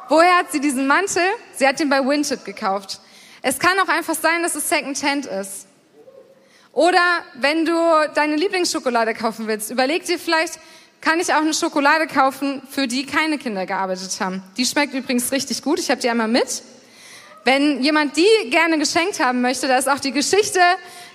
Woher 0.08 0.38
hat 0.38 0.52
sie 0.52 0.60
diesen 0.60 0.86
Mantel? 0.86 1.22
Sie 1.56 1.66
hat 1.66 1.80
ihn 1.80 1.88
bei 1.88 2.04
Vinted 2.04 2.44
gekauft. 2.44 3.00
Es 3.42 3.58
kann 3.58 3.78
auch 3.80 3.88
einfach 3.88 4.14
sein, 4.14 4.42
dass 4.42 4.54
es 4.54 4.68
Secondhand 4.68 5.26
ist. 5.26 5.66
Oder 6.72 7.00
wenn 7.34 7.64
du 7.64 7.72
deine 8.14 8.36
Lieblingsschokolade 8.36 9.14
kaufen 9.14 9.46
willst, 9.46 9.70
überleg 9.70 10.04
dir 10.04 10.18
vielleicht, 10.18 10.58
kann 11.00 11.18
ich 11.18 11.32
auch 11.32 11.40
eine 11.40 11.54
Schokolade 11.54 12.06
kaufen, 12.06 12.62
für 12.70 12.86
die 12.86 13.06
keine 13.06 13.38
Kinder 13.38 13.66
gearbeitet 13.66 14.20
haben. 14.20 14.42
Die 14.56 14.66
schmeckt 14.66 14.94
übrigens 14.94 15.32
richtig 15.32 15.62
gut. 15.62 15.78
Ich 15.78 15.90
habe 15.90 16.00
die 16.00 16.10
einmal 16.10 16.28
mit. 16.28 16.62
Wenn 17.44 17.82
jemand 17.82 18.16
die 18.16 18.50
gerne 18.50 18.78
geschenkt 18.78 19.18
haben 19.18 19.40
möchte, 19.40 19.66
da 19.66 19.78
ist 19.78 19.88
auch 19.88 20.00
die 20.00 20.12
Geschichte 20.12 20.60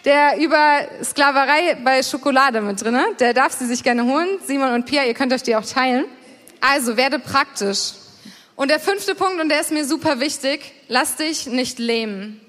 der 0.05 0.37
über 0.37 0.87
Sklaverei 1.03 1.77
bei 1.83 2.03
Schokolade 2.03 2.61
mit 2.61 2.81
drin. 2.81 2.99
Der 3.19 3.33
darf 3.33 3.53
sie 3.53 3.65
sich 3.65 3.83
gerne 3.83 4.05
holen. 4.05 4.39
Simon 4.45 4.73
und 4.73 4.85
Pia, 4.85 5.03
ihr 5.03 5.15
könnt 5.15 5.33
euch 5.33 5.43
die 5.43 5.55
auch 5.55 5.65
teilen. 5.65 6.05
Also 6.61 6.95
werde 6.95 7.19
praktisch. 7.19 7.93
Und 8.55 8.69
der 8.69 8.79
fünfte 8.79 9.15
Punkt, 9.15 9.41
und 9.41 9.49
der 9.49 9.59
ist 9.61 9.71
mir 9.71 9.83
super 9.83 10.19
wichtig, 10.19 10.71
lass 10.87 11.17
dich 11.17 11.47
nicht 11.47 11.79
lähmen. 11.79 12.39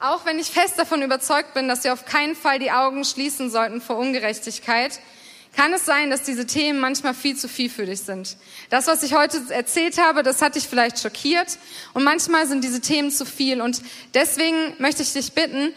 Auch 0.00 0.24
wenn 0.24 0.38
ich 0.38 0.46
fest 0.46 0.78
davon 0.78 1.02
überzeugt 1.02 1.54
bin, 1.54 1.68
dass 1.68 1.84
wir 1.84 1.92
auf 1.92 2.04
keinen 2.04 2.34
Fall 2.34 2.58
die 2.58 2.70
Augen 2.70 3.04
schließen 3.04 3.50
sollten 3.50 3.80
vor 3.80 3.96
Ungerechtigkeit, 3.96 5.00
kann 5.56 5.72
es 5.72 5.84
sein, 5.84 6.10
dass 6.10 6.22
diese 6.22 6.46
Themen 6.46 6.80
manchmal 6.80 7.14
viel 7.14 7.36
zu 7.36 7.48
viel 7.48 7.70
für 7.70 7.86
dich 7.86 8.00
sind. 8.00 8.36
Das, 8.70 8.86
was 8.86 9.02
ich 9.02 9.14
heute 9.14 9.40
erzählt 9.50 9.98
habe, 9.98 10.22
das 10.22 10.42
hat 10.42 10.54
dich 10.54 10.66
vielleicht 10.68 10.98
schockiert 11.00 11.58
und 11.92 12.04
manchmal 12.04 12.46
sind 12.46 12.64
diese 12.64 12.80
Themen 12.80 13.10
zu 13.10 13.24
viel 13.24 13.60
und 13.60 13.82
deswegen 14.14 14.74
möchte 14.78 15.02
ich 15.02 15.12
dich 15.12 15.32
bitten, 15.32 15.72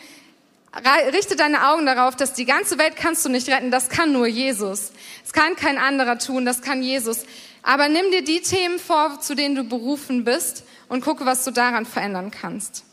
richte 1.13 1.35
deine 1.35 1.69
Augen 1.69 1.85
darauf, 1.85 2.15
dass 2.15 2.33
die 2.33 2.45
ganze 2.45 2.77
Welt 2.77 2.95
kannst 2.95 3.25
du 3.25 3.29
nicht 3.29 3.49
retten, 3.49 3.71
das 3.71 3.89
kann 3.89 4.11
nur 4.11 4.27
Jesus. 4.27 4.91
Es 5.25 5.33
kann 5.33 5.55
kein 5.55 5.77
anderer 5.77 6.19
tun, 6.19 6.45
das 6.45 6.61
kann 6.61 6.83
Jesus. 6.83 7.25
Aber 7.63 7.89
nimm 7.89 8.11
dir 8.11 8.23
die 8.23 8.41
Themen 8.41 8.79
vor, 8.79 9.19
zu 9.19 9.35
denen 9.35 9.55
du 9.55 9.63
berufen 9.63 10.23
bist 10.23 10.63
und 10.87 11.01
gucke, 11.03 11.25
was 11.25 11.43
du 11.43 11.51
daran 11.51 11.85
verändern 11.85 12.31
kannst. 12.31 12.83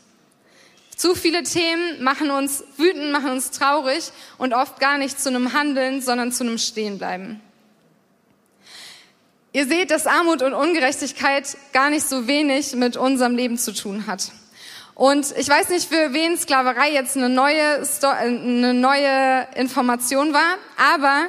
Zu 0.95 1.13
viele 1.13 1.43
Themen 1.43 2.01
machen 2.01 2.31
uns 2.31 2.63
wütend, 2.77 3.11
machen 3.11 3.31
uns 3.31 3.51
traurig 3.51 4.11
und 4.37 4.53
oft 4.53 4.79
gar 4.79 4.97
nicht 4.97 5.19
zu 5.19 5.29
einem 5.29 5.53
Handeln, 5.53 6.01
sondern 6.01 6.31
zu 6.31 6.43
einem 6.43 6.57
Stehenbleiben. 6.57 7.41
Ihr 9.51 9.67
seht, 9.67 9.91
dass 9.91 10.07
Armut 10.07 10.41
und 10.41 10.53
Ungerechtigkeit 10.53 11.57
gar 11.73 11.89
nicht 11.89 12.05
so 12.05 12.27
wenig 12.27 12.75
mit 12.75 12.97
unserem 12.97 13.35
Leben 13.35 13.57
zu 13.57 13.73
tun 13.73 14.07
hat. 14.07 14.31
Und 14.95 15.33
ich 15.37 15.49
weiß 15.49 15.69
nicht, 15.69 15.89
für 15.89 16.13
wen 16.13 16.37
Sklaverei 16.37 16.91
jetzt 16.91 17.17
eine 17.17 17.27
neue, 17.27 17.85
eine 18.01 18.73
neue 18.73 19.47
Information 19.55 20.33
war, 20.33 20.57
aber 20.77 21.27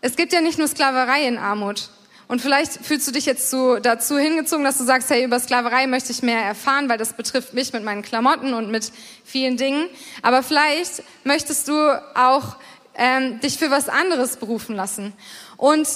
es 0.00 0.16
gibt 0.16 0.32
ja 0.32 0.40
nicht 0.40 0.58
nur 0.58 0.68
Sklaverei 0.68 1.26
in 1.26 1.36
Armut. 1.36 1.90
Und 2.28 2.40
vielleicht 2.40 2.84
fühlst 2.84 3.06
du 3.06 3.12
dich 3.12 3.24
jetzt 3.24 3.50
so 3.50 3.78
dazu 3.78 4.18
hingezogen, 4.18 4.64
dass 4.64 4.78
du 4.78 4.84
sagst, 4.84 5.10
hey, 5.10 5.24
über 5.24 5.38
Sklaverei 5.38 5.86
möchte 5.86 6.10
ich 6.10 6.22
mehr 6.22 6.40
erfahren, 6.40 6.88
weil 6.88 6.98
das 6.98 7.12
betrifft 7.12 7.54
mich 7.54 7.72
mit 7.72 7.84
meinen 7.84 8.02
Klamotten 8.02 8.52
und 8.52 8.70
mit 8.70 8.90
vielen 9.24 9.56
Dingen. 9.56 9.86
Aber 10.22 10.42
vielleicht 10.42 11.04
möchtest 11.22 11.68
du 11.68 12.02
auch 12.14 12.56
ähm, 12.96 13.38
dich 13.40 13.58
für 13.58 13.70
was 13.70 13.88
anderes 13.88 14.38
berufen 14.38 14.74
lassen. 14.74 15.12
Und 15.56 15.86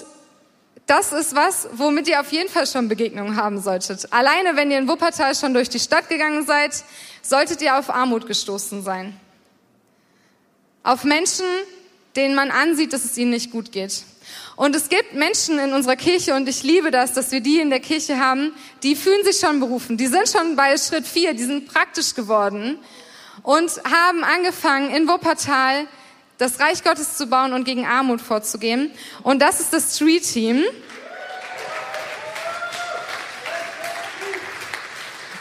das 0.86 1.12
ist 1.12 1.34
was, 1.34 1.68
womit 1.72 2.08
ihr 2.08 2.20
auf 2.20 2.30
jeden 2.32 2.48
Fall 2.48 2.66
schon 2.66 2.88
Begegnungen 2.88 3.36
haben 3.36 3.60
solltet. 3.60 4.12
Alleine, 4.12 4.56
wenn 4.56 4.70
ihr 4.70 4.78
in 4.78 4.88
Wuppertal 4.88 5.34
schon 5.34 5.54
durch 5.54 5.68
die 5.68 5.80
Stadt 5.80 6.08
gegangen 6.08 6.46
seid, 6.46 6.84
solltet 7.22 7.60
ihr 7.62 7.76
auf 7.76 7.90
Armut 7.90 8.26
gestoßen 8.26 8.82
sein. 8.82 9.18
Auf 10.82 11.04
Menschen, 11.04 11.44
denen 12.16 12.34
man 12.34 12.50
ansieht, 12.50 12.92
dass 12.92 13.04
es 13.04 13.18
ihnen 13.18 13.30
nicht 13.30 13.50
gut 13.50 13.72
geht. 13.72 14.04
Und 14.60 14.76
es 14.76 14.90
gibt 14.90 15.14
Menschen 15.14 15.58
in 15.58 15.72
unserer 15.72 15.96
Kirche, 15.96 16.34
und 16.34 16.46
ich 16.46 16.62
liebe 16.62 16.90
das, 16.90 17.14
dass 17.14 17.32
wir 17.32 17.40
die 17.40 17.60
in 17.60 17.70
der 17.70 17.80
Kirche 17.80 18.18
haben, 18.18 18.52
die 18.82 18.94
fühlen 18.94 19.24
sich 19.24 19.38
schon 19.38 19.58
berufen. 19.58 19.96
Die 19.96 20.06
sind 20.06 20.28
schon 20.28 20.54
bei 20.54 20.76
Schritt 20.76 21.06
vier, 21.06 21.32
die 21.32 21.44
sind 21.44 21.66
praktisch 21.66 22.14
geworden 22.14 22.78
und 23.42 23.70
haben 23.90 24.22
angefangen 24.22 24.90
in 24.90 25.08
Wuppertal 25.08 25.86
das 26.36 26.60
Reich 26.60 26.84
Gottes 26.84 27.16
zu 27.16 27.28
bauen 27.28 27.54
und 27.54 27.64
gegen 27.64 27.86
Armut 27.86 28.20
vorzugehen. 28.20 28.90
Und 29.22 29.40
das 29.40 29.60
ist 29.60 29.72
das 29.72 29.96
Street 29.96 30.24
Team. 30.24 30.62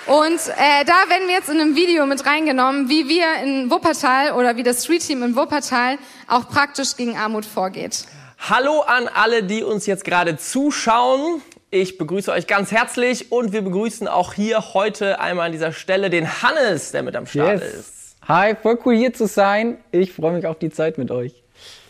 Und 0.05 0.39
äh, 0.55 0.85
da 0.85 1.09
werden 1.09 1.27
wir 1.27 1.35
jetzt 1.35 1.49
in 1.49 1.59
einem 1.59 1.75
Video 1.75 2.05
mit 2.05 2.25
reingenommen, 2.25 2.87
wie 2.87 3.09
wir 3.09 3.33
in 3.43 3.69
Wuppertal 3.69 4.31
oder 4.31 4.55
wie 4.55 4.63
das 4.63 4.85
Street 4.85 5.05
Team 5.05 5.23
in 5.23 5.35
Wuppertal 5.35 5.97
auch 6.29 6.47
praktisch 6.47 6.95
gegen 6.95 7.17
Armut 7.17 7.43
vorgeht. 7.43 8.05
Hallo 8.47 8.81
an 8.81 9.07
alle, 9.13 9.43
die 9.43 9.63
uns 9.63 9.85
jetzt 9.85 10.05
gerade 10.05 10.37
zuschauen. 10.37 11.41
Ich 11.71 11.97
begrüße 11.97 12.31
euch 12.31 12.47
ganz 12.47 12.71
herzlich 12.71 13.31
und 13.31 13.51
wir 13.51 13.61
begrüßen 13.61 14.07
auch 14.07 14.33
hier 14.33 14.73
heute 14.73 15.19
einmal 15.19 15.47
an 15.47 15.51
dieser 15.51 15.73
Stelle 15.73 16.09
den 16.09 16.41
Hannes, 16.41 16.91
der 16.91 17.03
mit 17.03 17.15
am 17.15 17.27
Start 17.27 17.61
yes. 17.61 17.73
ist. 17.73 18.15
Hi, 18.27 18.55
voll 18.55 18.79
cool 18.85 18.95
hier 18.95 19.13
zu 19.13 19.27
sein. 19.27 19.77
Ich 19.91 20.13
freue 20.13 20.31
mich 20.31 20.47
auf 20.47 20.57
die 20.57 20.71
Zeit 20.71 20.97
mit 20.97 21.11
euch. 21.11 21.43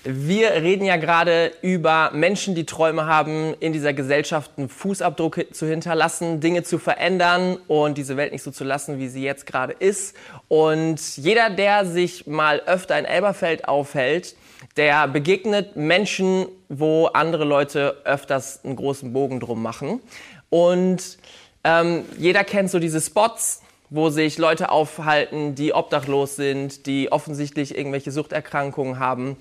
Wir 0.03 0.51
reden 0.51 0.85
ja 0.85 0.97
gerade 0.97 1.51
über 1.61 2.11
Menschen, 2.13 2.55
die 2.55 2.65
Träume 2.65 3.05
haben, 3.05 3.53
in 3.59 3.71
dieser 3.71 3.93
Gesellschaft 3.93 4.51
einen 4.57 4.69
Fußabdruck 4.69 5.53
zu 5.53 5.67
hinterlassen, 5.67 6.39
Dinge 6.39 6.63
zu 6.63 6.79
verändern 6.79 7.57
und 7.67 7.97
diese 7.97 8.17
Welt 8.17 8.33
nicht 8.33 8.43
so 8.43 8.51
zu 8.51 8.63
lassen, 8.63 8.97
wie 8.97 9.07
sie 9.07 9.23
jetzt 9.23 9.45
gerade 9.45 9.73
ist. 9.73 10.15
Und 10.47 11.17
jeder, 11.17 11.51
der 11.51 11.85
sich 11.85 12.27
mal 12.27 12.61
öfter 12.65 12.97
in 12.97 13.05
Elberfeld 13.05 13.67
aufhält, 13.67 14.35
der 14.77 15.07
begegnet 15.07 15.75
Menschen, 15.75 16.47
wo 16.67 17.07
andere 17.07 17.45
Leute 17.45 17.97
öfters 18.03 18.63
einen 18.63 18.75
großen 18.75 19.13
Bogen 19.13 19.39
drum 19.39 19.61
machen. 19.61 20.01
Und 20.49 21.17
ähm, 21.63 22.05
jeder 22.17 22.43
kennt 22.43 22.69
so 22.69 22.79
diese 22.79 23.01
Spots, 23.01 23.61
wo 23.89 24.09
sich 24.09 24.37
Leute 24.37 24.69
aufhalten, 24.69 25.55
die 25.55 25.73
obdachlos 25.73 26.35
sind, 26.35 26.85
die 26.85 27.11
offensichtlich 27.11 27.77
irgendwelche 27.77 28.11
Suchterkrankungen 28.11 28.99
haben 28.99 29.37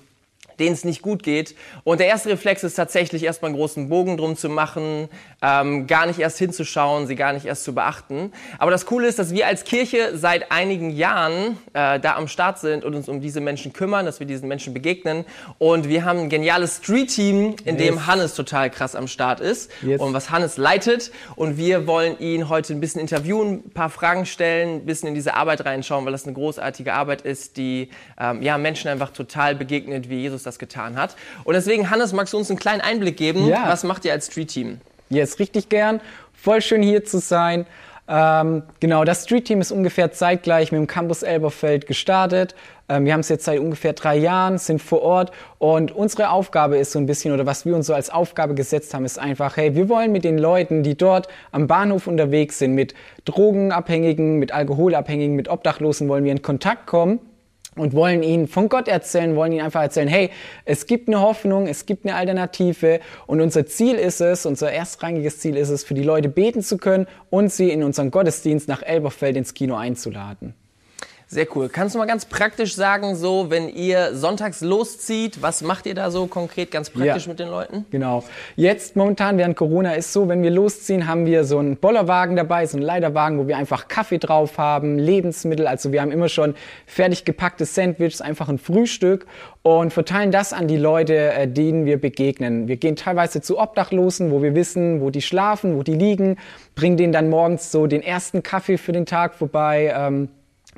denen 0.59 0.73
es 0.73 0.83
nicht 0.83 1.01
gut 1.01 1.23
geht. 1.23 1.55
Und 1.83 1.99
der 1.99 2.07
erste 2.07 2.29
Reflex 2.29 2.63
ist 2.63 2.75
tatsächlich 2.75 3.23
erstmal 3.23 3.49
einen 3.49 3.57
großen 3.57 3.89
Bogen 3.89 4.17
drum 4.17 4.35
zu 4.35 4.49
machen, 4.49 5.09
ähm, 5.41 5.87
gar 5.87 6.05
nicht 6.05 6.19
erst 6.19 6.37
hinzuschauen, 6.37 7.07
sie 7.07 7.15
gar 7.15 7.33
nicht 7.33 7.45
erst 7.45 7.63
zu 7.63 7.73
beachten. 7.73 8.31
Aber 8.57 8.71
das 8.71 8.85
Coole 8.85 9.07
ist, 9.07 9.19
dass 9.19 9.33
wir 9.33 9.47
als 9.47 9.63
Kirche 9.63 10.17
seit 10.17 10.51
einigen 10.51 10.89
Jahren 10.89 11.57
äh, 11.73 11.99
da 11.99 12.15
am 12.15 12.27
Start 12.27 12.59
sind 12.59 12.83
und 12.83 12.95
uns 12.95 13.07
um 13.07 13.21
diese 13.21 13.41
Menschen 13.41 13.73
kümmern, 13.73 14.05
dass 14.05 14.19
wir 14.19 14.27
diesen 14.27 14.47
Menschen 14.47 14.73
begegnen. 14.73 15.25
Und 15.57 15.87
wir 15.87 16.05
haben 16.05 16.19
ein 16.19 16.29
geniales 16.29 16.77
Street-Team, 16.77 17.55
in 17.63 17.77
yes. 17.77 17.85
dem 17.85 18.07
Hannes 18.07 18.35
total 18.35 18.69
krass 18.69 18.95
am 18.95 19.07
Start 19.07 19.39
ist 19.39 19.71
yes. 19.81 20.01
und 20.01 20.13
was 20.13 20.29
Hannes 20.29 20.57
leitet. 20.57 21.11
Und 21.35 21.57
wir 21.57 21.87
wollen 21.87 22.19
ihn 22.19 22.49
heute 22.49 22.73
ein 22.73 22.79
bisschen 22.79 23.01
interviewen, 23.01 23.63
ein 23.65 23.71
paar 23.71 23.89
Fragen 23.89 24.25
stellen, 24.25 24.77
ein 24.77 24.85
bisschen 24.85 25.09
in 25.09 25.15
diese 25.15 25.35
Arbeit 25.35 25.65
reinschauen, 25.65 26.05
weil 26.05 26.11
das 26.11 26.25
eine 26.25 26.33
großartige 26.33 26.93
Arbeit 26.93 27.21
ist, 27.21 27.57
die 27.57 27.89
ähm, 28.19 28.41
ja, 28.41 28.57
Menschen 28.57 28.89
einfach 28.89 29.11
total 29.11 29.55
begegnet, 29.55 30.09
wie 30.09 30.21
Jesus 30.21 30.43
das 30.43 30.48
getan 30.57 30.95
hat. 30.95 31.15
Und 31.43 31.53
deswegen, 31.53 31.89
Hannes, 31.91 32.13
magst 32.13 32.33
du 32.33 32.37
uns 32.37 32.49
einen 32.49 32.57
kleinen 32.57 32.81
Einblick 32.81 33.17
geben? 33.17 33.45
Ja. 33.45 33.67
Was 33.67 33.83
macht 33.83 34.05
ihr 34.05 34.13
als 34.13 34.27
Street 34.27 34.47
Team? 34.47 34.81
Yes, 35.09 35.39
richtig 35.39 35.69
gern. 35.69 36.01
Voll 36.33 36.61
schön 36.61 36.81
hier 36.81 37.03
zu 37.03 37.19
sein. 37.19 37.65
Ähm, 38.11 38.63
genau, 38.79 39.03
das 39.03 39.25
Street 39.25 39.45
Team 39.45 39.61
ist 39.61 39.71
ungefähr 39.71 40.11
zeitgleich 40.11 40.71
mit 40.71 40.79
dem 40.79 40.87
Campus 40.87 41.21
Elberfeld 41.21 41.85
gestartet. 41.85 42.55
Ähm, 42.89 43.05
wir 43.05 43.13
haben 43.13 43.19
es 43.19 43.29
jetzt 43.29 43.45
seit 43.45 43.59
ungefähr 43.59 43.93
drei 43.93 44.17
Jahren, 44.17 44.57
sind 44.57 44.81
vor 44.81 45.03
Ort 45.03 45.31
und 45.59 45.91
unsere 45.91 46.31
Aufgabe 46.31 46.77
ist 46.77 46.91
so 46.91 46.97
ein 46.97 47.05
bisschen, 47.05 47.35
oder 47.35 47.45
was 47.45 47.67
wir 47.67 47.75
uns 47.75 47.85
so 47.85 47.93
als 47.93 48.09
Aufgabe 48.09 48.55
gesetzt 48.55 48.95
haben, 48.95 49.05
ist 49.05 49.19
einfach, 49.19 49.57
hey, 49.57 49.75
wir 49.75 49.89
wollen 49.89 50.11
mit 50.11 50.23
den 50.23 50.39
Leuten, 50.39 50.81
die 50.81 50.97
dort 50.97 51.27
am 51.51 51.67
Bahnhof 51.67 52.07
unterwegs 52.07 52.57
sind, 52.57 52.73
mit 52.73 52.95
Drogenabhängigen, 53.25 54.39
mit 54.39 54.53
Alkoholabhängigen, 54.53 55.35
mit 55.35 55.47
Obdachlosen, 55.47 56.09
wollen 56.09 56.23
wir 56.23 56.31
in 56.31 56.41
Kontakt 56.41 56.87
kommen 56.87 57.19
und 57.75 57.93
wollen 57.93 58.23
ihnen 58.23 58.47
von 58.47 58.69
Gott 58.69 58.87
erzählen, 58.87 59.35
wollen 59.35 59.51
ihnen 59.51 59.65
einfach 59.65 59.81
erzählen, 59.81 60.07
hey, 60.07 60.29
es 60.65 60.85
gibt 60.85 61.07
eine 61.07 61.21
Hoffnung, 61.21 61.67
es 61.67 61.85
gibt 61.85 62.05
eine 62.05 62.15
Alternative 62.15 62.99
und 63.27 63.41
unser 63.41 63.65
Ziel 63.65 63.95
ist 63.95 64.21
es, 64.21 64.45
unser 64.45 64.71
erstrangiges 64.71 65.39
Ziel 65.39 65.55
ist 65.55 65.69
es, 65.69 65.83
für 65.83 65.93
die 65.93 66.03
Leute 66.03 66.29
beten 66.29 66.61
zu 66.61 66.77
können 66.77 67.07
und 67.29 67.51
sie 67.51 67.69
in 67.69 67.83
unseren 67.83 68.11
Gottesdienst 68.11 68.67
nach 68.67 68.81
Elberfeld 68.81 69.37
ins 69.37 69.53
Kino 69.53 69.75
einzuladen. 69.75 70.55
Sehr 71.31 71.45
cool. 71.55 71.69
Kannst 71.69 71.93
du 71.93 71.99
mal 71.99 72.07
ganz 72.07 72.25
praktisch 72.25 72.73
sagen, 72.73 73.15
so, 73.15 73.51
wenn 73.51 73.69
ihr 73.69 74.15
sonntags 74.15 74.61
loszieht, 74.61 75.43
was 75.43 75.61
macht 75.61 75.85
ihr 75.85 75.93
da 75.93 76.09
so 76.09 76.25
konkret 76.25 76.71
ganz 76.71 76.89
praktisch 76.89 77.25
ja, 77.25 77.29
mit 77.29 77.39
den 77.39 77.49
Leuten? 77.49 77.85
Genau. 77.91 78.23
Jetzt 78.55 78.95
momentan 78.95 79.37
während 79.37 79.55
Corona 79.55 79.93
ist 79.93 80.11
so, 80.11 80.27
wenn 80.27 80.41
wir 80.41 80.49
losziehen, 80.49 81.07
haben 81.07 81.27
wir 81.27 81.43
so 81.43 81.59
einen 81.59 81.77
Bollerwagen 81.77 82.35
dabei, 82.35 82.65
so 82.65 82.77
einen 82.77 82.85
Leiterwagen, 82.85 83.37
wo 83.37 83.47
wir 83.47 83.57
einfach 83.57 83.87
Kaffee 83.87 84.17
drauf 84.17 84.57
haben, 84.57 84.97
Lebensmittel. 84.97 85.67
Also 85.67 85.91
wir 85.91 86.01
haben 86.01 86.11
immer 86.11 86.29
schon 86.29 86.55
fertig 86.87 87.25
gepackte 87.25 87.65
Sandwiches, 87.65 88.21
einfach 88.21 88.49
ein 88.49 88.57
Frühstück 88.57 89.27
und 89.61 89.93
verteilen 89.93 90.31
das 90.31 90.51
an 90.51 90.67
die 90.67 90.77
Leute, 90.77 91.13
äh, 91.15 91.47
denen 91.47 91.85
wir 91.85 92.01
begegnen. 92.01 92.67
Wir 92.67 92.77
gehen 92.77 92.95
teilweise 92.95 93.39
zu 93.39 93.59
Obdachlosen, 93.59 94.31
wo 94.31 94.41
wir 94.41 94.55
wissen, 94.55 94.99
wo 94.99 95.11
die 95.11 95.21
schlafen, 95.21 95.77
wo 95.77 95.83
die 95.83 95.93
liegen, 95.93 96.37
bringen 96.73 96.97
denen 96.97 97.13
dann 97.13 97.29
morgens 97.29 97.71
so 97.71 97.85
den 97.85 98.01
ersten 98.01 98.41
Kaffee 98.41 98.79
für 98.79 98.93
den 98.93 99.05
Tag 99.05 99.35
vorbei. 99.35 99.93
Ähm, 99.95 100.29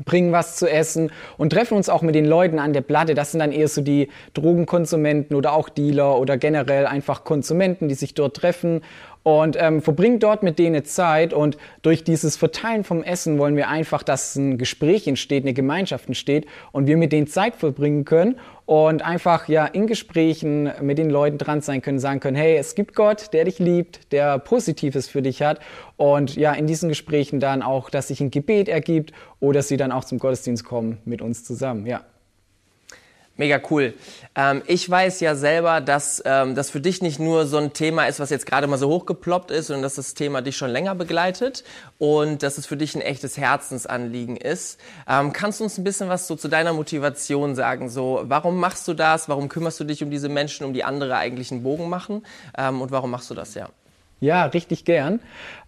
bringen 0.05 0.31
was 0.31 0.55
zu 0.55 0.69
essen 0.69 1.11
und 1.37 1.51
treffen 1.51 1.75
uns 1.75 1.89
auch 1.89 2.01
mit 2.01 2.15
den 2.15 2.25
Leuten 2.25 2.59
an 2.59 2.73
der 2.73 2.81
Platte. 2.81 3.13
Das 3.13 3.31
sind 3.31 3.39
dann 3.39 3.51
eher 3.51 3.67
so 3.67 3.81
die 3.81 4.09
Drogenkonsumenten 4.33 5.35
oder 5.35 5.53
auch 5.53 5.69
Dealer 5.69 6.19
oder 6.19 6.37
generell 6.37 6.85
einfach 6.85 7.23
Konsumenten, 7.23 7.87
die 7.87 7.95
sich 7.95 8.13
dort 8.13 8.35
treffen 8.35 8.81
und 9.23 9.55
ähm, 9.59 9.81
verbringen 9.81 10.19
dort 10.19 10.43
mit 10.43 10.57
denen 10.57 10.83
Zeit 10.85 11.33
und 11.33 11.57
durch 11.81 12.03
dieses 12.03 12.37
Verteilen 12.37 12.83
vom 12.83 13.03
Essen 13.03 13.37
wollen 13.37 13.55
wir 13.55 13.69
einfach, 13.69 14.03
dass 14.03 14.35
ein 14.35 14.57
Gespräch 14.57 15.07
entsteht, 15.07 15.43
eine 15.43 15.53
Gemeinschaft 15.53 16.07
entsteht 16.07 16.47
und 16.71 16.87
wir 16.87 16.97
mit 16.97 17.11
denen 17.11 17.27
Zeit 17.27 17.55
verbringen 17.55 18.05
können 18.05 18.39
und 18.65 19.03
einfach 19.03 19.47
ja 19.47 19.65
in 19.65 19.85
Gesprächen 19.85 20.71
mit 20.81 20.97
den 20.97 21.09
Leuten 21.09 21.37
dran 21.37 21.61
sein 21.61 21.81
können, 21.81 21.99
sagen 21.99 22.19
können, 22.19 22.37
hey, 22.37 22.57
es 22.57 22.73
gibt 22.73 22.95
Gott, 22.95 23.33
der 23.33 23.45
dich 23.45 23.59
liebt, 23.59 24.11
der 24.11 24.39
Positives 24.39 25.07
für 25.07 25.21
dich 25.21 25.41
hat 25.41 25.59
und 25.97 26.35
ja 26.35 26.53
in 26.53 26.67
diesen 26.67 26.89
Gesprächen 26.89 27.39
dann 27.39 27.61
auch, 27.61 27.89
dass 27.89 28.07
sich 28.07 28.21
ein 28.21 28.31
Gebet 28.31 28.69
ergibt 28.69 29.11
oder 29.39 29.61
sie 29.61 29.77
dann 29.77 29.91
auch 29.91 30.03
zum 30.03 30.19
Gottesdienst 30.19 30.65
kommen 30.65 30.97
mit 31.05 31.21
uns 31.21 31.43
zusammen, 31.43 31.85
ja. 31.85 32.01
Mega 33.41 33.59
cool. 33.71 33.95
Ähm, 34.35 34.61
ich 34.67 34.87
weiß 34.87 35.19
ja 35.19 35.33
selber, 35.33 35.81
dass 35.81 36.21
ähm, 36.25 36.53
das 36.53 36.69
für 36.69 36.79
dich 36.79 37.01
nicht 37.01 37.19
nur 37.19 37.47
so 37.47 37.57
ein 37.57 37.73
Thema 37.73 38.05
ist, 38.05 38.19
was 38.19 38.29
jetzt 38.29 38.45
gerade 38.45 38.67
mal 38.67 38.77
so 38.77 38.87
hochgeploppt 38.87 39.49
ist, 39.49 39.65
sondern 39.65 39.81
dass 39.81 39.95
das 39.95 40.13
Thema 40.13 40.43
dich 40.43 40.55
schon 40.55 40.69
länger 40.69 40.93
begleitet 40.93 41.63
und 41.97 42.43
dass 42.43 42.59
es 42.59 42.67
für 42.67 42.77
dich 42.77 42.93
ein 42.93 43.01
echtes 43.01 43.37
Herzensanliegen 43.37 44.37
ist. 44.37 44.79
Ähm, 45.09 45.33
kannst 45.33 45.59
du 45.59 45.63
uns 45.63 45.79
ein 45.79 45.83
bisschen 45.83 46.07
was 46.07 46.27
so 46.27 46.35
zu 46.35 46.49
deiner 46.49 46.71
Motivation 46.73 47.55
sagen? 47.55 47.89
So, 47.89 48.21
warum 48.25 48.59
machst 48.59 48.87
du 48.87 48.93
das? 48.93 49.27
Warum 49.27 49.49
kümmerst 49.49 49.79
du 49.79 49.85
dich 49.85 50.03
um 50.03 50.11
diese 50.11 50.29
Menschen, 50.29 50.63
um 50.63 50.73
die 50.73 50.83
andere 50.83 51.15
eigentlich 51.15 51.51
einen 51.51 51.63
Bogen 51.63 51.89
machen? 51.89 52.23
Ähm, 52.55 52.79
und 52.79 52.91
warum 52.91 53.09
machst 53.09 53.31
du 53.31 53.33
das 53.33 53.55
ja? 53.55 53.69
Ja, 54.19 54.45
richtig 54.45 54.85
gern. 54.85 55.19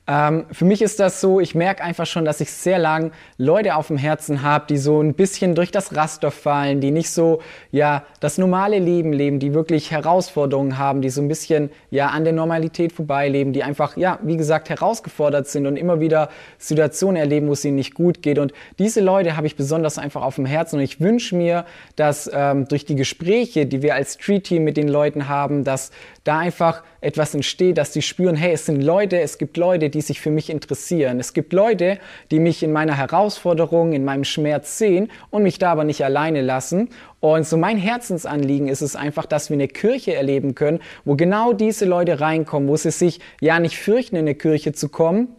Ähm, 0.05 0.45
für 0.51 0.65
mich 0.65 0.81
ist 0.81 0.99
das 0.99 1.21
so, 1.21 1.39
ich 1.39 1.55
merke 1.55 1.81
einfach 1.81 2.05
schon, 2.05 2.25
dass 2.25 2.41
ich 2.41 2.51
sehr 2.51 2.77
lang 2.77 3.11
Leute 3.37 3.77
auf 3.77 3.87
dem 3.87 3.95
Herzen 3.97 4.41
habe, 4.41 4.65
die 4.67 4.77
so 4.77 4.99
ein 4.99 5.13
bisschen 5.13 5.55
durch 5.55 5.71
das 5.71 5.95
Raster 5.95 6.29
fallen, 6.29 6.81
die 6.81 6.91
nicht 6.91 7.09
so, 7.09 7.41
ja, 7.71 8.03
das 8.19 8.37
normale 8.37 8.79
Leben 8.79 9.13
leben, 9.13 9.39
die 9.39 9.53
wirklich 9.53 9.91
Herausforderungen 9.91 10.77
haben, 10.77 11.01
die 11.01 11.09
so 11.09 11.21
ein 11.21 11.29
bisschen, 11.29 11.69
ja, 11.89 12.07
an 12.07 12.25
der 12.25 12.33
Normalität 12.33 12.91
vorbeileben, 12.91 13.53
die 13.53 13.63
einfach, 13.63 13.95
ja, 13.95 14.19
wie 14.23 14.35
gesagt, 14.35 14.69
herausgefordert 14.69 15.47
sind 15.47 15.67
und 15.67 15.77
immer 15.77 16.01
wieder 16.01 16.27
Situationen 16.57 17.15
erleben, 17.15 17.47
wo 17.47 17.53
es 17.53 17.63
ihnen 17.63 17.75
nicht 17.75 17.93
gut 17.93 18.21
geht. 18.21 18.39
Und 18.39 18.51
diese 18.79 18.99
Leute 18.99 19.37
habe 19.37 19.47
ich 19.47 19.55
besonders 19.55 19.97
einfach 19.97 20.21
auf 20.21 20.35
dem 20.35 20.45
Herzen 20.45 20.77
und 20.77 20.81
ich 20.81 20.99
wünsche 20.99 21.33
mir, 21.37 21.63
dass 21.95 22.29
ähm, 22.33 22.67
durch 22.67 22.83
die 22.83 22.95
Gespräche, 22.95 23.65
die 23.65 23.81
wir 23.81 23.95
als 23.95 24.15
Street 24.15 24.43
Team 24.43 24.65
mit 24.65 24.75
den 24.75 24.89
Leuten 24.89 25.29
haben, 25.29 25.63
dass 25.63 25.91
da 26.25 26.39
einfach 26.39 26.83
etwas 26.99 27.33
entsteht, 27.35 27.77
dass 27.77 27.93
sie 27.93 28.01
spüren, 28.01 28.35
hey, 28.35 28.53
es 28.53 28.65
sind 28.65 28.81
Leute, 28.81 29.19
es 29.19 29.37
gibt 29.37 29.57
Leute, 29.57 29.89
die 29.93 30.01
sich 30.01 30.21
für 30.21 30.31
mich 30.31 30.49
interessieren. 30.49 31.19
Es 31.19 31.33
gibt 31.33 31.53
Leute, 31.53 31.99
die 32.31 32.39
mich 32.39 32.63
in 32.63 32.71
meiner 32.71 32.95
Herausforderung, 32.97 33.93
in 33.93 34.05
meinem 34.05 34.23
Schmerz 34.23 34.77
sehen 34.77 35.09
und 35.29 35.43
mich 35.43 35.59
da 35.59 35.71
aber 35.71 35.83
nicht 35.83 36.03
alleine 36.03 36.41
lassen. 36.41 36.89
Und 37.19 37.45
so 37.45 37.57
mein 37.57 37.77
Herzensanliegen 37.77 38.67
ist 38.67 38.81
es 38.81 38.95
einfach, 38.95 39.25
dass 39.25 39.49
wir 39.49 39.55
eine 39.55 39.67
Kirche 39.67 40.13
erleben 40.13 40.55
können, 40.55 40.79
wo 41.05 41.15
genau 41.15 41.53
diese 41.53 41.85
Leute 41.85 42.19
reinkommen, 42.19 42.67
wo 42.67 42.75
sie 42.75 42.91
sich 42.91 43.19
ja 43.39 43.59
nicht 43.59 43.77
fürchten, 43.77 44.15
in 44.15 44.21
eine 44.21 44.35
Kirche 44.35 44.73
zu 44.73 44.89
kommen, 44.89 45.29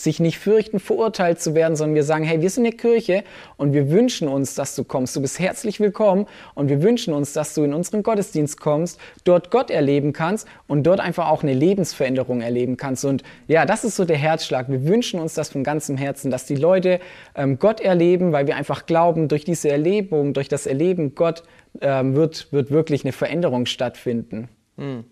sich 0.00 0.20
nicht 0.20 0.38
fürchten, 0.38 0.80
verurteilt 0.80 1.40
zu 1.40 1.54
werden, 1.54 1.76
sondern 1.76 1.94
wir 1.94 2.04
sagen, 2.04 2.24
hey, 2.24 2.40
wir 2.40 2.50
sind 2.50 2.66
eine 2.66 2.74
Kirche 2.74 3.24
und 3.56 3.72
wir 3.72 3.90
wünschen 3.90 4.28
uns, 4.28 4.54
dass 4.54 4.74
du 4.74 4.84
kommst. 4.84 5.16
Du 5.16 5.20
bist 5.20 5.38
herzlich 5.38 5.80
willkommen 5.80 6.26
und 6.54 6.68
wir 6.68 6.82
wünschen 6.82 7.14
uns, 7.14 7.32
dass 7.32 7.54
du 7.54 7.64
in 7.64 7.74
unseren 7.74 8.02
Gottesdienst 8.02 8.60
kommst, 8.60 9.00
dort 9.24 9.50
Gott 9.50 9.70
erleben 9.70 10.12
kannst 10.12 10.46
und 10.66 10.84
dort 10.84 11.00
einfach 11.00 11.28
auch 11.28 11.42
eine 11.42 11.54
Lebensveränderung 11.54 12.40
erleben 12.40 12.76
kannst. 12.76 13.04
Und 13.04 13.22
ja, 13.46 13.66
das 13.66 13.84
ist 13.84 13.96
so 13.96 14.04
der 14.04 14.16
Herzschlag. 14.16 14.68
Wir 14.68 14.86
wünschen 14.86 15.20
uns 15.20 15.34
das 15.34 15.50
von 15.50 15.64
ganzem 15.64 15.96
Herzen, 15.96 16.30
dass 16.30 16.46
die 16.46 16.56
Leute 16.56 17.00
ähm, 17.34 17.58
Gott 17.58 17.80
erleben, 17.80 18.32
weil 18.32 18.46
wir 18.46 18.56
einfach 18.56 18.86
glauben, 18.86 19.28
durch 19.28 19.44
diese 19.44 19.68
Erlebung, 19.68 20.32
durch 20.32 20.48
das 20.48 20.66
Erleben 20.66 21.14
Gott 21.14 21.42
ähm, 21.80 22.14
wird, 22.14 22.52
wird 22.52 22.70
wirklich 22.70 23.04
eine 23.04 23.12
Veränderung 23.12 23.66
stattfinden. 23.66 24.48
Mhm. 24.76 25.04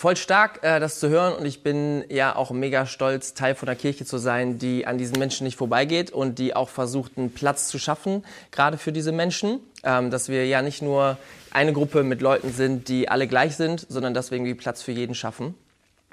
Voll 0.00 0.16
stark, 0.16 0.60
äh, 0.62 0.80
das 0.80 0.98
zu 0.98 1.10
hören 1.10 1.34
und 1.34 1.44
ich 1.44 1.62
bin 1.62 2.06
ja 2.08 2.34
auch 2.34 2.52
mega 2.52 2.86
stolz, 2.86 3.34
Teil 3.34 3.54
von 3.54 3.66
der 3.66 3.76
Kirche 3.76 4.06
zu 4.06 4.16
sein, 4.16 4.58
die 4.58 4.86
an 4.86 4.96
diesen 4.96 5.18
Menschen 5.18 5.44
nicht 5.44 5.58
vorbeigeht 5.58 6.10
und 6.10 6.38
die 6.38 6.56
auch 6.56 6.70
versucht, 6.70 7.18
einen 7.18 7.34
Platz 7.34 7.68
zu 7.68 7.78
schaffen, 7.78 8.24
gerade 8.50 8.78
für 8.78 8.92
diese 8.92 9.12
Menschen. 9.12 9.60
Ähm, 9.82 10.10
dass 10.10 10.30
wir 10.30 10.46
ja 10.46 10.62
nicht 10.62 10.80
nur 10.80 11.18
eine 11.50 11.74
Gruppe 11.74 12.02
mit 12.02 12.22
Leuten 12.22 12.50
sind, 12.50 12.88
die 12.88 13.10
alle 13.10 13.26
gleich 13.28 13.56
sind, 13.56 13.84
sondern 13.90 14.14
dass 14.14 14.30
wir 14.30 14.38
irgendwie 14.38 14.54
Platz 14.54 14.80
für 14.80 14.92
jeden 14.92 15.14
schaffen. 15.14 15.54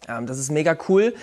Ähm, 0.10 0.28
das 0.28 0.38
ist 0.38 0.52
mega 0.52 0.78
cool. 0.90 1.16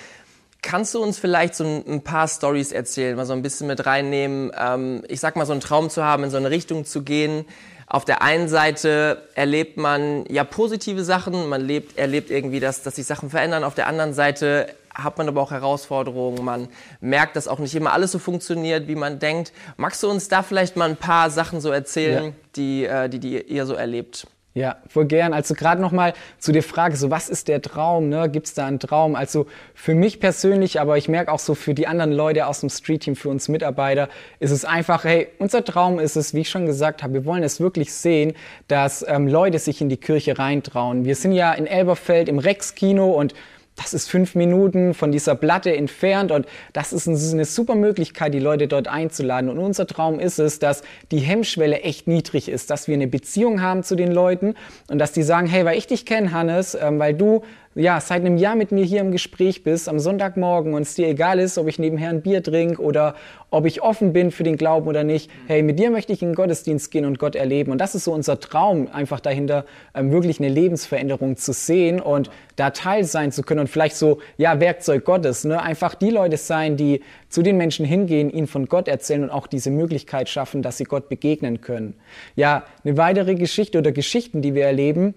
Kannst 0.66 0.94
du 0.94 1.02
uns 1.02 1.18
vielleicht 1.18 1.54
so 1.54 1.62
ein, 1.62 2.00
paar 2.00 2.26
Stories 2.26 2.72
erzählen, 2.72 3.16
mal 3.16 3.26
so 3.26 3.34
ein 3.34 3.42
bisschen 3.42 3.66
mit 3.66 3.84
reinnehmen? 3.84 4.50
Ähm, 4.58 5.02
ich 5.08 5.20
sag 5.20 5.36
mal, 5.36 5.44
so 5.44 5.52
einen 5.52 5.60
Traum 5.60 5.90
zu 5.90 6.02
haben, 6.02 6.24
in 6.24 6.30
so 6.30 6.38
eine 6.38 6.50
Richtung 6.50 6.86
zu 6.86 7.02
gehen, 7.02 7.44
auf 7.86 8.06
der 8.06 8.22
einen 8.22 8.48
Seite 8.48 9.28
erlebt 9.34 9.76
man 9.76 10.24
ja 10.26 10.42
positive 10.42 11.04
Sachen, 11.04 11.50
man 11.50 11.60
lebt, 11.60 11.98
erlebt 11.98 12.30
irgendwie, 12.30 12.60
dass, 12.60 12.82
dass 12.82 12.96
sich 12.96 13.04
Sachen 13.04 13.28
verändern. 13.28 13.62
Auf 13.62 13.74
der 13.74 13.86
anderen 13.86 14.14
Seite 14.14 14.68
hat 14.94 15.18
man 15.18 15.28
aber 15.28 15.42
auch 15.42 15.50
Herausforderungen. 15.50 16.42
Man 16.42 16.68
merkt, 17.00 17.36
dass 17.36 17.46
auch 17.46 17.58
nicht 17.58 17.74
immer 17.74 17.92
alles 17.92 18.12
so 18.12 18.18
funktioniert, 18.18 18.88
wie 18.88 18.94
man 18.94 19.18
denkt. 19.18 19.52
Magst 19.76 20.02
du 20.02 20.08
uns 20.08 20.28
da 20.28 20.42
vielleicht 20.42 20.76
mal 20.76 20.88
ein 20.88 20.96
paar 20.96 21.28
Sachen 21.28 21.60
so 21.60 21.70
erzählen, 21.70 22.24
ja. 22.24 22.32
die, 22.56 22.84
äh, 22.86 23.08
die, 23.10 23.18
die 23.18 23.42
ihr 23.42 23.66
so 23.66 23.74
erlebt? 23.74 24.26
Ja, 24.56 24.76
voll 24.86 25.06
gern. 25.06 25.32
Also 25.32 25.54
gerade 25.54 25.82
nochmal 25.82 26.12
zu 26.38 26.52
der 26.52 26.62
Frage, 26.62 26.96
so 26.96 27.10
was 27.10 27.28
ist 27.28 27.48
der 27.48 27.60
Traum? 27.60 28.08
Ne? 28.08 28.30
Gibt 28.30 28.46
es 28.46 28.54
da 28.54 28.66
einen 28.66 28.78
Traum? 28.78 29.16
Also 29.16 29.46
für 29.74 29.96
mich 29.96 30.20
persönlich, 30.20 30.80
aber 30.80 30.96
ich 30.96 31.08
merke 31.08 31.32
auch 31.32 31.40
so 31.40 31.56
für 31.56 31.74
die 31.74 31.88
anderen 31.88 32.12
Leute 32.12 32.46
aus 32.46 32.60
dem 32.60 32.70
Street-Team, 32.70 33.16
für 33.16 33.30
uns 33.30 33.48
Mitarbeiter, 33.48 34.08
ist 34.38 34.52
es 34.52 34.64
einfach, 34.64 35.02
hey, 35.02 35.26
unser 35.40 35.64
Traum 35.64 35.98
ist 35.98 36.14
es, 36.14 36.34
wie 36.34 36.42
ich 36.42 36.50
schon 36.50 36.66
gesagt 36.66 37.02
habe, 37.02 37.14
wir 37.14 37.24
wollen 37.24 37.42
es 37.42 37.58
wirklich 37.58 37.92
sehen, 37.92 38.34
dass 38.68 39.04
ähm, 39.08 39.26
Leute 39.26 39.58
sich 39.58 39.80
in 39.80 39.88
die 39.88 39.96
Kirche 39.96 40.38
reintrauen. 40.38 41.04
Wir 41.04 41.16
sind 41.16 41.32
ja 41.32 41.52
in 41.52 41.66
Elberfeld 41.66 42.28
im 42.28 42.38
Rex-Kino 42.38 43.10
und 43.10 43.34
das 43.76 43.92
ist 43.92 44.08
fünf 44.08 44.34
Minuten 44.34 44.94
von 44.94 45.10
dieser 45.10 45.34
Platte 45.34 45.74
entfernt 45.76 46.30
und 46.30 46.46
das 46.72 46.92
ist 46.92 47.08
eine 47.08 47.44
super 47.44 47.74
Möglichkeit, 47.74 48.32
die 48.32 48.38
Leute 48.38 48.68
dort 48.68 48.86
einzuladen. 48.86 49.50
Und 49.50 49.58
unser 49.58 49.86
Traum 49.86 50.20
ist 50.20 50.38
es, 50.38 50.60
dass 50.60 50.82
die 51.10 51.18
Hemmschwelle 51.18 51.80
echt 51.80 52.06
niedrig 52.06 52.48
ist, 52.48 52.70
dass 52.70 52.86
wir 52.86 52.94
eine 52.94 53.08
Beziehung 53.08 53.62
haben 53.62 53.82
zu 53.82 53.96
den 53.96 54.12
Leuten 54.12 54.54
und 54.88 54.98
dass 54.98 55.12
die 55.12 55.22
sagen, 55.22 55.48
hey, 55.48 55.64
weil 55.64 55.76
ich 55.76 55.86
dich 55.86 56.06
kenne, 56.06 56.32
Hannes, 56.32 56.76
ähm, 56.80 56.98
weil 56.98 57.14
du 57.14 57.42
ja, 57.74 58.00
seit 58.00 58.20
einem 58.20 58.36
Jahr 58.36 58.54
mit 58.54 58.70
mir 58.70 58.84
hier 58.84 59.00
im 59.00 59.10
Gespräch 59.10 59.64
bist, 59.64 59.88
am 59.88 59.98
Sonntagmorgen 59.98 60.74
und 60.74 60.82
es 60.82 60.94
dir 60.94 61.08
egal 61.08 61.40
ist, 61.40 61.58
ob 61.58 61.66
ich 61.66 61.78
nebenher 61.78 62.10
ein 62.10 62.22
Bier 62.22 62.42
trinke 62.42 62.80
oder 62.80 63.16
ob 63.50 63.66
ich 63.66 63.82
offen 63.82 64.12
bin 64.12 64.30
für 64.30 64.44
den 64.44 64.56
Glauben 64.56 64.86
oder 64.86 65.02
nicht. 65.02 65.30
Hey, 65.46 65.62
mit 65.62 65.78
dir 65.78 65.90
möchte 65.90 66.12
ich 66.12 66.22
in 66.22 66.30
den 66.30 66.34
Gottesdienst 66.34 66.90
gehen 66.90 67.04
und 67.04 67.18
Gott 67.18 67.34
erleben. 67.34 67.72
Und 67.72 67.78
das 67.78 67.94
ist 67.94 68.04
so 68.04 68.12
unser 68.12 68.38
Traum, 68.38 68.88
einfach 68.92 69.20
dahinter 69.20 69.64
ähm, 69.94 70.12
wirklich 70.12 70.38
eine 70.38 70.48
Lebensveränderung 70.48 71.36
zu 71.36 71.52
sehen 71.52 72.00
und 72.00 72.30
da 72.56 72.70
Teil 72.70 73.04
sein 73.04 73.32
zu 73.32 73.42
können 73.42 73.60
und 73.60 73.68
vielleicht 73.68 73.96
so, 73.96 74.18
ja, 74.38 74.60
Werkzeug 74.60 75.04
Gottes, 75.04 75.44
ne? 75.44 75.60
einfach 75.60 75.96
die 75.96 76.10
Leute 76.10 76.36
sein, 76.36 76.76
die 76.76 77.00
zu 77.28 77.42
den 77.42 77.56
Menschen 77.56 77.84
hingehen, 77.84 78.30
ihnen 78.30 78.46
von 78.46 78.66
Gott 78.66 78.86
erzählen 78.86 79.24
und 79.24 79.30
auch 79.30 79.48
diese 79.48 79.70
Möglichkeit 79.70 80.28
schaffen, 80.28 80.62
dass 80.62 80.76
sie 80.76 80.84
Gott 80.84 81.08
begegnen 81.08 81.60
können. 81.60 81.94
Ja, 82.36 82.64
eine 82.84 82.96
weitere 82.96 83.34
Geschichte 83.34 83.78
oder 83.78 83.90
Geschichten, 83.90 84.42
die 84.42 84.54
wir 84.54 84.64
erleben, 84.64 85.14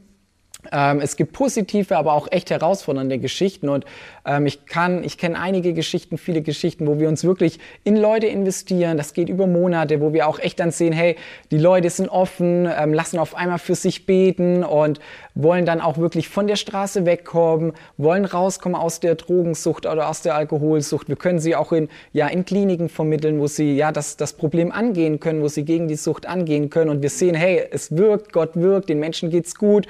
ähm, 0.71 0.99
es 1.01 1.15
gibt 1.15 1.33
positive, 1.33 1.97
aber 1.97 2.13
auch 2.13 2.27
echt 2.31 2.49
herausfordernde 2.49 3.19
Geschichten 3.19 3.69
und 3.69 3.85
ähm, 4.25 4.45
ich 4.45 4.65
kann, 4.65 5.03
ich 5.03 5.17
kenne 5.17 5.39
einige 5.39 5.73
Geschichten, 5.73 6.17
viele 6.17 6.41
Geschichten, 6.41 6.85
wo 6.87 6.99
wir 6.99 7.07
uns 7.07 7.23
wirklich 7.23 7.59
in 7.83 7.95
Leute 7.95 8.27
investieren. 8.27 8.97
Das 8.97 9.13
geht 9.13 9.29
über 9.29 9.47
Monate, 9.47 10.01
wo 10.01 10.13
wir 10.13 10.27
auch 10.27 10.39
echt 10.39 10.59
dann 10.59 10.71
sehen, 10.71 10.93
hey, 10.93 11.15
die 11.51 11.57
Leute 11.57 11.89
sind 11.89 12.09
offen, 12.09 12.69
ähm, 12.77 12.93
lassen 12.93 13.19
auf 13.19 13.35
einmal 13.35 13.59
für 13.59 13.75
sich 13.75 14.05
beten 14.05 14.63
und 14.63 14.99
wollen 15.35 15.65
dann 15.65 15.81
auch 15.81 15.97
wirklich 15.97 16.29
von 16.29 16.47
der 16.47 16.55
Straße 16.55 17.05
wegkommen, 17.05 17.73
wollen 17.97 18.25
rauskommen 18.25 18.79
aus 18.79 18.99
der 18.99 19.15
Drogensucht 19.15 19.85
oder 19.85 20.09
aus 20.09 20.21
der 20.21 20.35
Alkoholsucht. 20.35 21.07
Wir 21.07 21.15
können 21.15 21.39
sie 21.39 21.55
auch 21.55 21.71
in, 21.71 21.89
ja, 22.11 22.27
in 22.27 22.43
Kliniken 22.45 22.89
vermitteln, 22.89 23.39
wo 23.39 23.47
sie 23.47 23.75
ja 23.75 23.91
das, 23.91 24.17
das 24.17 24.33
Problem 24.33 24.71
angehen 24.71 25.19
können, 25.19 25.41
wo 25.41 25.47
sie 25.47 25.63
gegen 25.63 25.87
die 25.87 25.95
Sucht 25.95 26.25
angehen 26.25 26.69
können 26.69 26.89
und 26.89 27.01
wir 27.01 27.09
sehen, 27.09 27.35
hey, 27.35 27.63
es 27.71 27.95
wirkt, 27.95 28.33
Gott 28.33 28.55
wirkt, 28.55 28.89
den 28.89 28.99
Menschen 28.99 29.29
geht's 29.29 29.55
gut 29.55 29.87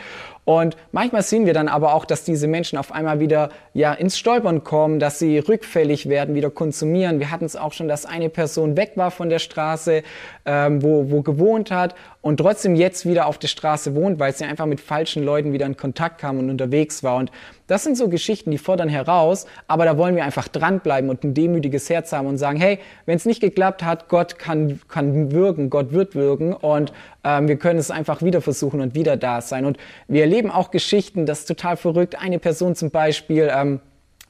und 0.48 0.78
manchmal 0.94 1.24
sehen 1.24 1.46
wir 1.46 1.54
dann 1.54 1.68
aber 1.68 1.94
auch, 1.94 2.06
dass 2.06 2.24
diese 2.24 2.48
Menschen 2.48 2.78
auf 2.80 2.94
einmal 2.94 3.20
wieder 3.20 3.50
ja 3.74 3.92
ins 3.92 4.18
Stolpern 4.18 4.64
kommen, 4.64 4.98
dass 4.98 5.20
sie 5.20 5.40
rückfällig 5.40 6.08
werden, 6.08 6.36
wieder 6.36 6.50
konsumieren. 6.50 7.20
Wir 7.20 7.32
hatten 7.32 7.44
es 7.44 7.58
auch 7.58 7.74
schon, 7.74 7.90
dass 7.90 8.06
eine 8.06 8.30
Person 8.30 8.78
weg 8.78 8.94
war 8.96 9.12
von 9.12 9.28
der 9.28 9.40
Straße, 9.40 10.04
ähm, 10.48 10.82
wo, 10.82 11.12
wo 11.12 11.22
gewohnt 11.22 11.70
hat 11.70 11.94
und 12.22 12.38
trotzdem 12.38 12.74
jetzt 12.74 13.06
wieder 13.06 13.28
auf 13.28 13.38
der 13.38 13.50
Straße 13.50 13.94
wohnt, 13.96 14.18
weil 14.18 14.34
sie 14.34 14.46
einfach 14.46 14.66
mit 14.66 14.80
falschen 14.80 15.24
Leuten 15.24 15.52
wieder 15.52 15.66
in 15.66 15.76
Kontakt 15.76 16.20
kam 16.20 16.40
und 16.40 16.50
unterwegs 16.50 17.04
war. 17.04 17.18
Und 17.18 17.32
das 17.68 17.84
sind 17.84 17.98
so 17.98 18.08
Geschichten, 18.08 18.50
die 18.50 18.58
fordern 18.58 18.88
heraus, 18.88 19.46
aber 19.68 19.84
da 19.84 19.98
wollen 19.98 20.16
wir 20.16 20.24
einfach 20.24 20.48
dranbleiben 20.48 21.10
und 21.10 21.24
ein 21.26 21.34
demütiges 21.34 21.90
Herz 21.90 22.14
haben 22.14 22.28
und 22.28 22.38
sagen, 22.38 22.60
hey, 22.60 22.80
wenn 23.06 23.18
es 23.18 23.26
nicht 23.26 23.42
geklappt 23.42 23.84
hat, 23.84 24.08
Gott 24.08 24.40
kann, 24.40 24.80
kann 24.88 25.32
wirken, 25.34 25.70
Gott 25.70 25.92
wird 25.92 26.16
wirken 26.16 26.54
und 26.54 26.94
ähm, 27.26 27.50
wir 27.50 27.58
können 27.58 27.80
es 27.80 27.92
einfach 27.92 28.22
wieder 28.22 28.40
versuchen 28.42 28.80
und 28.80 28.96
wieder 28.96 29.18
da 29.18 29.42
sein. 29.42 29.66
Und 29.66 29.78
wir 30.08 30.22
erleben 30.22 30.50
auch 30.50 30.72
Geschichten, 30.72 31.26
das 31.26 31.40
ist 31.40 31.48
total 31.48 31.76
verrückt. 31.76 32.18
Eine 32.18 32.40
Person 32.40 32.74
zum 32.74 32.90
Beispiel, 32.90 33.52
ähm, 33.54 33.82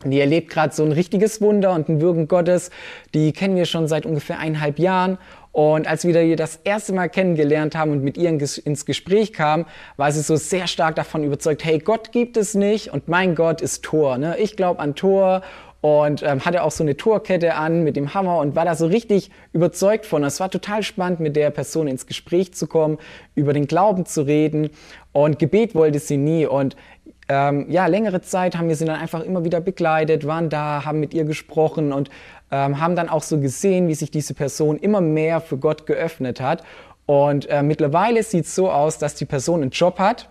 die 0.06 0.20
erlebt 0.20 0.50
gerade 0.50 0.74
so 0.74 0.84
ein 0.84 0.92
richtiges 0.92 1.42
Wunder 1.42 1.74
und 1.74 1.90
ein 1.90 2.02
Wirken 2.02 2.28
Gottes. 2.28 2.70
Die 3.14 3.34
kennen 3.34 3.56
wir 3.56 3.66
schon 3.66 3.88
seit 3.88 4.06
ungefähr 4.06 4.38
eineinhalb 4.38 4.78
Jahren 4.78 5.18
Und 5.58 5.88
als 5.88 6.06
wir 6.06 6.22
ihr 6.22 6.36
das 6.36 6.60
erste 6.66 6.94
Mal 6.94 7.10
kennengelernt 7.10 7.76
haben 7.76 7.90
und 7.90 8.04
mit 8.04 8.16
ihr 8.16 8.30
ins 8.30 8.86
Gespräch 8.86 9.34
kamen, 9.34 9.66
war 9.96 10.12
sie 10.12 10.22
so 10.22 10.36
sehr 10.36 10.68
stark 10.68 10.96
davon 10.96 11.24
überzeugt, 11.24 11.66
hey, 11.66 11.80
Gott 11.80 12.12
gibt 12.12 12.38
es 12.38 12.54
nicht 12.54 12.94
und 12.94 13.08
mein 13.08 13.34
Gott 13.34 13.62
ist 13.62 13.84
Tor. 13.84 14.20
Ne? 14.20 14.38
Ich 14.38 14.56
glaube 14.56 14.80
an 14.80 14.94
Tor 14.94 15.42
und 15.82 16.24
ähm, 16.24 16.44
hatte 16.44 16.64
auch 16.64 16.72
so 16.72 16.84
eine 16.84 16.98
Torkette 16.98 17.56
an 17.56 17.84
mit 17.84 17.96
dem 17.96 18.14
Hammer 18.14 18.40
und 18.40 18.56
war 18.56 18.66
da 18.66 18.76
so 18.76 18.88
richtig 18.88 19.30
überzeugt 19.54 20.06
von. 20.06 20.24
Es 20.24 20.40
war 20.40 20.50
total 20.50 20.84
spannend, 20.84 21.20
mit 21.20 21.36
der 21.36 21.50
Person 21.52 21.88
ins 21.88 22.08
Gespräch 22.08 22.54
zu 22.54 22.68
kommen, 22.68 22.98
über 23.36 23.54
den 23.54 23.68
Glauben 23.68 24.06
zu 24.06 24.24
reden 24.24 24.70
und 25.12 25.40
Gebet 25.40 25.76
wollte 25.76 26.00
sie 26.00 26.18
nie 26.18 26.46
und 26.46 26.76
ähm, 27.30 27.66
ja, 27.70 27.88
längere 27.88 28.22
Zeit 28.22 28.58
haben 28.58 28.70
wir 28.70 28.76
sie 28.76 28.86
dann 28.86 29.00
einfach 29.00 29.22
immer 29.22 29.44
wieder 29.44 29.60
begleitet, 29.60 30.26
waren 30.26 30.50
da, 30.50 30.86
haben 30.86 31.00
mit 31.00 31.14
ihr 31.14 31.26
gesprochen 31.26 31.92
und 31.92 32.10
ähm, 32.52 32.80
haben 32.80 32.96
dann 32.96 33.10
auch 33.10 33.24
so 33.24 33.40
gesehen, 33.40 33.88
wie 33.90 33.96
sich 33.96 34.12
diese 34.12 34.34
Person 34.34 34.78
immer 34.78 35.02
mehr 35.02 35.42
für 35.42 35.58
Gott 35.58 35.86
geöffnet 35.86 36.40
hat. 36.40 36.64
Und 37.06 37.50
äh, 37.50 37.64
mittlerweile 37.64 38.24
sieht 38.24 38.46
es 38.46 38.56
so 38.56 38.72
aus, 38.72 38.98
dass 38.98 39.16
die 39.16 39.26
Person 39.26 39.62
einen 39.62 39.72
Job 39.72 40.00
hat. 40.00 40.30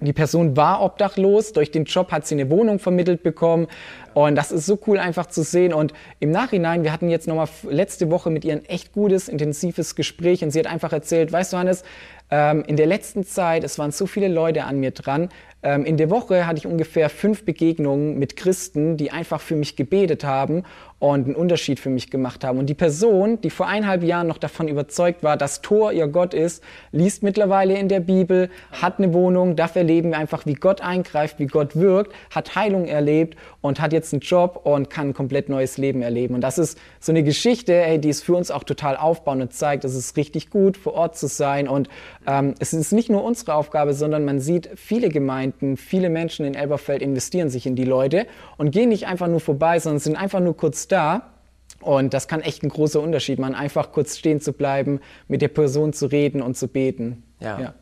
Die 0.00 0.12
Person 0.12 0.56
war 0.56 0.82
obdachlos, 0.82 1.52
durch 1.52 1.72
den 1.72 1.84
Job 1.84 2.10
hat 2.10 2.26
sie 2.26 2.34
eine 2.34 2.48
Wohnung 2.48 2.78
vermittelt 2.78 3.22
bekommen 3.22 3.66
und 4.14 4.34
das 4.34 4.50
ist 4.50 4.66
so 4.66 4.78
cool 4.86 4.98
einfach 4.98 5.26
zu 5.26 5.42
sehen. 5.42 5.72
Und 5.72 5.92
im 6.18 6.30
Nachhinein, 6.30 6.82
wir 6.82 6.92
hatten 6.92 7.08
jetzt 7.08 7.28
nochmal 7.28 7.48
letzte 7.68 8.10
Woche 8.10 8.30
mit 8.30 8.44
ihr 8.44 8.52
ein 8.52 8.64
echt 8.64 8.92
gutes, 8.92 9.28
intensives 9.28 9.94
Gespräch 9.94 10.42
und 10.42 10.50
sie 10.50 10.58
hat 10.58 10.66
einfach 10.66 10.92
erzählt, 10.92 11.32
weißt 11.32 11.52
du 11.52 11.58
Hannes, 11.58 11.84
ähm, 12.30 12.64
in 12.66 12.76
der 12.76 12.86
letzten 12.86 13.24
Zeit, 13.24 13.64
es 13.64 13.78
waren 13.78 13.90
so 13.90 14.06
viele 14.06 14.28
Leute 14.28 14.64
an 14.64 14.80
mir 14.80 14.92
dran, 14.92 15.28
ähm, 15.62 15.84
in 15.84 15.96
der 15.98 16.08
Woche 16.08 16.46
hatte 16.46 16.58
ich 16.58 16.66
ungefähr 16.66 17.10
fünf 17.10 17.44
Begegnungen 17.44 18.18
mit 18.18 18.36
Christen, 18.36 18.96
die 18.96 19.10
einfach 19.10 19.40
für 19.40 19.56
mich 19.56 19.76
gebetet 19.76 20.24
haben 20.24 20.62
und 20.98 21.26
einen 21.26 21.34
Unterschied 21.34 21.80
für 21.80 21.90
mich 21.90 22.10
gemacht 22.10 22.44
haben. 22.44 22.58
Und 22.58 22.66
die 22.66 22.74
Person, 22.74 23.40
die 23.40 23.50
vor 23.50 23.66
eineinhalb 23.66 24.02
Jahren 24.02 24.26
noch 24.26 24.38
davon 24.38 24.68
überzeugt 24.68 25.22
war, 25.22 25.36
dass 25.36 25.60
Tor 25.60 25.92
ihr 25.92 26.08
Gott 26.08 26.32
ist, 26.34 26.62
liest 26.92 27.22
mittlerweile 27.22 27.78
in 27.78 27.88
der 27.88 28.00
Bibel, 28.00 28.50
hat 28.70 28.98
eine 28.98 29.12
Wohnung, 29.12 29.56
darf 29.56 29.76
erleben 29.76 30.14
einfach, 30.14 30.46
wie 30.46 30.54
Gott 30.54 30.80
eingreift, 30.82 31.38
wie 31.38 31.46
Gott 31.46 31.76
wirkt, 31.76 32.14
hat 32.30 32.54
Heilung 32.54 32.86
erlebt 32.86 33.36
und 33.60 33.80
hat 33.80 33.92
jetzt 33.92 34.12
einen 34.12 34.20
Job 34.20 34.60
und 34.64 34.88
kann 34.88 35.08
ein 35.08 35.14
komplett 35.14 35.48
neues 35.48 35.78
Leben 35.78 36.00
erleben. 36.00 36.34
Und 36.34 36.42
das 36.42 36.58
ist 36.58 36.78
so 37.00 37.12
eine 37.12 37.22
Geschichte, 37.22 37.74
ey, 37.74 37.98
die 37.98 38.10
ist 38.10 38.22
für 38.22 38.34
uns 38.34 38.50
auch 38.50 38.64
total 38.64 38.96
aufbauend 38.96 39.42
und 39.42 39.52
zeigt, 39.52 39.84
es 39.84 39.94
ist 39.94 40.16
richtig 40.16 40.50
gut, 40.50 40.76
vor 40.76 40.94
Ort 40.94 41.16
zu 41.16 41.28
sein. 41.28 41.66
Und 41.68 41.88
ähm, 42.26 42.54
es 42.58 42.72
ist 42.72 42.92
nicht 42.92 43.08
nur 43.08 43.24
unsere 43.24 43.54
Aufgabe, 43.54 43.94
sondern 43.94 44.24
man 44.24 44.40
sieht, 44.40 44.70
viele 44.76 45.08
Gemeinden, 45.08 45.76
viele 45.76 46.10
Menschen 46.10 46.44
in 46.44 46.54
Elberfeld 46.54 47.02
investieren 47.02 47.48
sich 47.48 47.66
in 47.66 47.76
die 47.76 47.84
Leute 47.84 48.26
und 48.58 48.70
gehen 48.70 48.90
nicht 48.90 49.06
einfach 49.06 49.28
nur 49.28 49.40
vorbei, 49.40 49.78
sondern 49.78 50.00
sind 50.00 50.16
einfach 50.16 50.40
nur 50.40 50.56
kurz 50.56 50.88
da. 50.88 51.32
Und 51.80 52.12
das 52.12 52.28
kann 52.28 52.42
echt 52.42 52.62
ein 52.62 52.68
großer 52.68 53.00
Unterschied 53.00 53.38
machen, 53.38 53.54
einfach 53.54 53.90
kurz 53.90 54.18
stehen 54.18 54.40
zu 54.40 54.52
bleiben, 54.52 55.00
mit 55.28 55.40
der 55.40 55.48
Person 55.48 55.94
zu 55.94 56.06
reden 56.06 56.42
und 56.42 56.56
zu 56.56 56.68
beten. 56.68 57.22
Ja. 57.40 57.58
ja. 57.58 57.74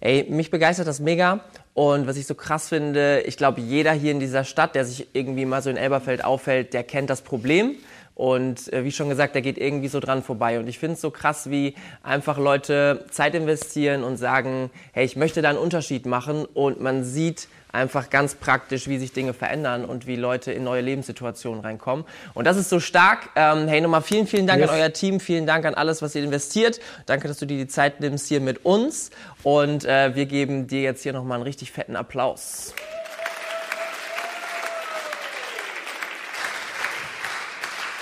Ey, 0.00 0.26
mich 0.30 0.50
begeistert 0.50 0.86
das 0.86 1.00
mega. 1.00 1.40
Und 1.74 2.06
was 2.06 2.16
ich 2.16 2.26
so 2.26 2.34
krass 2.34 2.68
finde, 2.68 3.22
ich 3.26 3.36
glaube, 3.36 3.60
jeder 3.60 3.92
hier 3.92 4.12
in 4.12 4.20
dieser 4.20 4.44
Stadt, 4.44 4.74
der 4.74 4.84
sich 4.84 5.08
irgendwie 5.12 5.44
mal 5.44 5.60
so 5.60 5.70
in 5.70 5.76
Elberfeld 5.76 6.24
auffällt, 6.24 6.72
der 6.72 6.84
kennt 6.84 7.10
das 7.10 7.22
Problem. 7.22 7.74
Und 8.16 8.72
äh, 8.72 8.82
wie 8.82 8.90
schon 8.90 9.08
gesagt, 9.08 9.34
der 9.34 9.42
geht 9.42 9.58
irgendwie 9.58 9.88
so 9.88 10.00
dran 10.00 10.24
vorbei. 10.24 10.58
Und 10.58 10.68
ich 10.68 10.78
finde 10.78 10.94
es 10.94 11.00
so 11.00 11.10
krass, 11.10 11.50
wie 11.50 11.74
einfach 12.02 12.38
Leute 12.38 13.04
Zeit 13.10 13.34
investieren 13.34 14.02
und 14.02 14.16
sagen, 14.16 14.70
hey, 14.92 15.04
ich 15.04 15.14
möchte 15.14 15.42
da 15.42 15.50
einen 15.50 15.58
Unterschied 15.58 16.06
machen. 16.06 16.46
Und 16.46 16.80
man 16.80 17.04
sieht, 17.04 17.46
einfach 17.76 18.10
ganz 18.10 18.34
praktisch, 18.34 18.88
wie 18.88 18.98
sich 18.98 19.12
Dinge 19.12 19.34
verändern 19.34 19.84
und 19.84 20.06
wie 20.06 20.16
Leute 20.16 20.50
in 20.50 20.64
neue 20.64 20.80
Lebenssituationen 20.80 21.60
reinkommen. 21.60 22.04
Und 22.34 22.46
das 22.46 22.56
ist 22.56 22.70
so 22.70 22.80
stark. 22.80 23.28
Ähm, 23.36 23.68
hey, 23.68 23.80
nochmal 23.80 24.02
vielen, 24.02 24.26
vielen 24.26 24.46
Dank 24.46 24.60
yes. 24.60 24.70
an 24.70 24.76
euer 24.76 24.92
Team, 24.92 25.20
vielen 25.20 25.46
Dank 25.46 25.64
an 25.66 25.74
alles, 25.74 26.02
was 26.02 26.14
ihr 26.14 26.24
investiert. 26.24 26.80
Danke, 27.04 27.28
dass 27.28 27.38
du 27.38 27.46
dir 27.46 27.58
die 27.58 27.68
Zeit 27.68 28.00
nimmst 28.00 28.28
hier 28.28 28.40
mit 28.40 28.64
uns. 28.64 29.10
Und 29.42 29.84
äh, 29.84 30.14
wir 30.14 30.26
geben 30.26 30.66
dir 30.66 30.80
jetzt 30.80 31.02
hier 31.02 31.12
nochmal 31.12 31.36
einen 31.36 31.44
richtig 31.44 31.70
fetten 31.70 31.96
Applaus. 31.96 32.74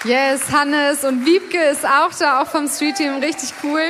Yes, 0.04 0.52
Hannes 0.52 1.02
und 1.02 1.24
Wiebke 1.24 1.58
ist 1.58 1.86
auch 1.86 2.12
da, 2.18 2.42
auch 2.42 2.46
vom 2.46 2.68
Street 2.68 2.96
Team, 2.96 3.14
richtig 3.22 3.54
cool. 3.62 3.80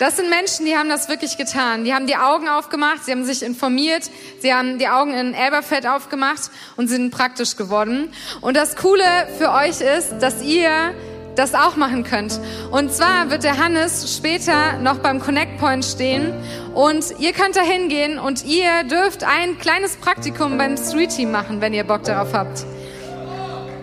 Das 0.00 0.16
sind 0.16 0.30
Menschen, 0.30 0.66
die 0.66 0.76
haben 0.76 0.88
das 0.88 1.08
wirklich 1.08 1.36
getan. 1.36 1.84
Die 1.84 1.94
haben 1.94 2.08
die 2.08 2.16
Augen 2.16 2.48
aufgemacht, 2.48 3.04
sie 3.04 3.12
haben 3.12 3.24
sich 3.24 3.44
informiert, 3.44 4.10
sie 4.40 4.52
haben 4.52 4.80
die 4.80 4.88
Augen 4.88 5.14
in 5.14 5.32
Elberfeld 5.32 5.86
aufgemacht 5.86 6.50
und 6.76 6.88
sind 6.88 7.12
praktisch 7.12 7.54
geworden. 7.54 8.12
Und 8.40 8.56
das 8.56 8.74
Coole 8.74 9.04
für 9.38 9.52
euch 9.52 9.80
ist, 9.80 10.18
dass 10.18 10.42
ihr 10.42 10.92
das 11.34 11.54
auch 11.54 11.76
machen 11.76 12.04
könnt. 12.04 12.38
Und 12.70 12.92
zwar 12.92 13.30
wird 13.30 13.44
der 13.44 13.58
Hannes 13.58 14.16
später 14.16 14.78
noch 14.80 14.98
beim 14.98 15.20
Connect 15.20 15.58
Point 15.58 15.84
stehen 15.84 16.32
und 16.74 17.18
ihr 17.18 17.32
könnt 17.32 17.56
da 17.56 17.62
hingehen 17.62 18.18
und 18.18 18.44
ihr 18.44 18.84
dürft 18.84 19.24
ein 19.24 19.58
kleines 19.58 19.96
Praktikum 19.96 20.58
beim 20.58 20.76
Street 20.76 21.10
Team 21.10 21.32
machen, 21.32 21.60
wenn 21.60 21.74
ihr 21.74 21.84
Bock 21.84 22.04
darauf 22.04 22.32
habt. 22.32 22.64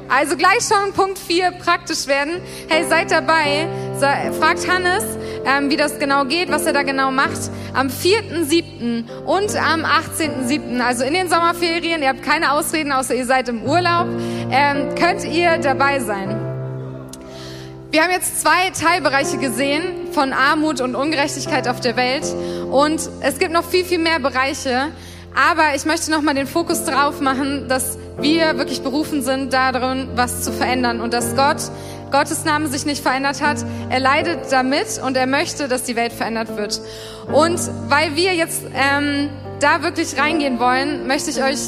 Also 0.10 0.36
gleich 0.36 0.68
schon 0.68 0.92
Punkt 0.94 1.20
4 1.20 1.52
praktisch 1.52 2.08
werden. 2.08 2.42
Hey, 2.68 2.84
seid 2.90 3.12
dabei. 3.12 3.68
Fragt 4.40 4.68
Hannes, 4.68 5.04
ähm, 5.46 5.70
wie 5.70 5.78
das 5.78 6.00
genau 6.00 6.26
geht, 6.26 6.50
was 6.52 6.66
er 6.66 6.74
da 6.74 6.82
genau 6.82 7.12
macht. 7.12 7.52
Am 7.76 7.90
4.7. 7.90 9.04
und 9.26 9.56
am 9.56 9.86
18.7., 9.86 10.82
also 10.82 11.04
in 11.04 11.14
den 11.14 11.30
Sommerferien, 11.30 12.02
ihr 12.02 12.10
habt 12.10 12.24
keine 12.24 12.54
Ausreden, 12.54 12.92
außer 12.92 13.14
ihr 13.14 13.26
seid 13.26 13.50
im 13.50 13.62
Urlaub, 13.64 14.08
ähm, 14.50 14.96
könnt 14.96 15.26
ihr 15.26 15.60
dabei 15.60 16.00
sein. 16.00 16.49
Wir 17.91 18.04
haben 18.04 18.12
jetzt 18.12 18.41
zwei 18.41 18.69
Teilbereiche 18.69 19.39
gesehen 19.39 20.12
von 20.12 20.32
Armut 20.32 20.80
und 20.80 20.93
Ungerechtigkeit 20.93 21.67
auf 21.67 21.80
der 21.80 21.95
Welt 21.95 22.23
und 22.69 23.10
es 23.21 23.39
gibt 23.39 23.52
noch 23.52 23.63
viel, 23.63 23.84
viel 23.84 23.97
mehr 23.97 24.19
Bereiche. 24.19 24.89
Aber 25.36 25.73
ich 25.75 25.86
möchte 25.86 26.12
nochmal 26.12 26.36
den 26.36 26.45
Fokus 26.45 26.84
darauf 26.84 27.19
machen, 27.19 27.67
dass 27.67 27.97
wir 28.19 28.60
wirklich 28.60 28.84
berufen 28.84 29.23
sind, 29.23 29.54
darin 29.54 30.08
was 30.13 30.43
zu 30.43 30.52
verändern 30.52 31.02
und 31.02 31.15
dass 31.15 31.36
Gott 31.36 31.58
Gottes 32.12 32.45
Name 32.45 32.67
sich 32.67 32.86
nicht 32.86 33.02
verändert 33.02 33.41
hat. 33.41 33.58
Er 33.89 33.99
leidet 33.99 34.52
damit 34.52 35.02
und 35.04 35.17
er 35.17 35.25
möchte, 35.25 35.67
dass 35.67 35.82
die 35.82 35.95
Welt 35.95 36.13
verändert 36.13 36.58
wird. 36.58 36.80
Und 37.32 37.60
weil 37.88 38.15
wir 38.15 38.36
jetzt 38.36 38.62
ähm, 38.75 39.32
da 39.62 39.82
wirklich 39.82 40.15
reingehen 40.19 40.60
wollen, 40.60 41.08
möchte 41.08 41.32
ich 41.32 41.41
euch 41.41 41.60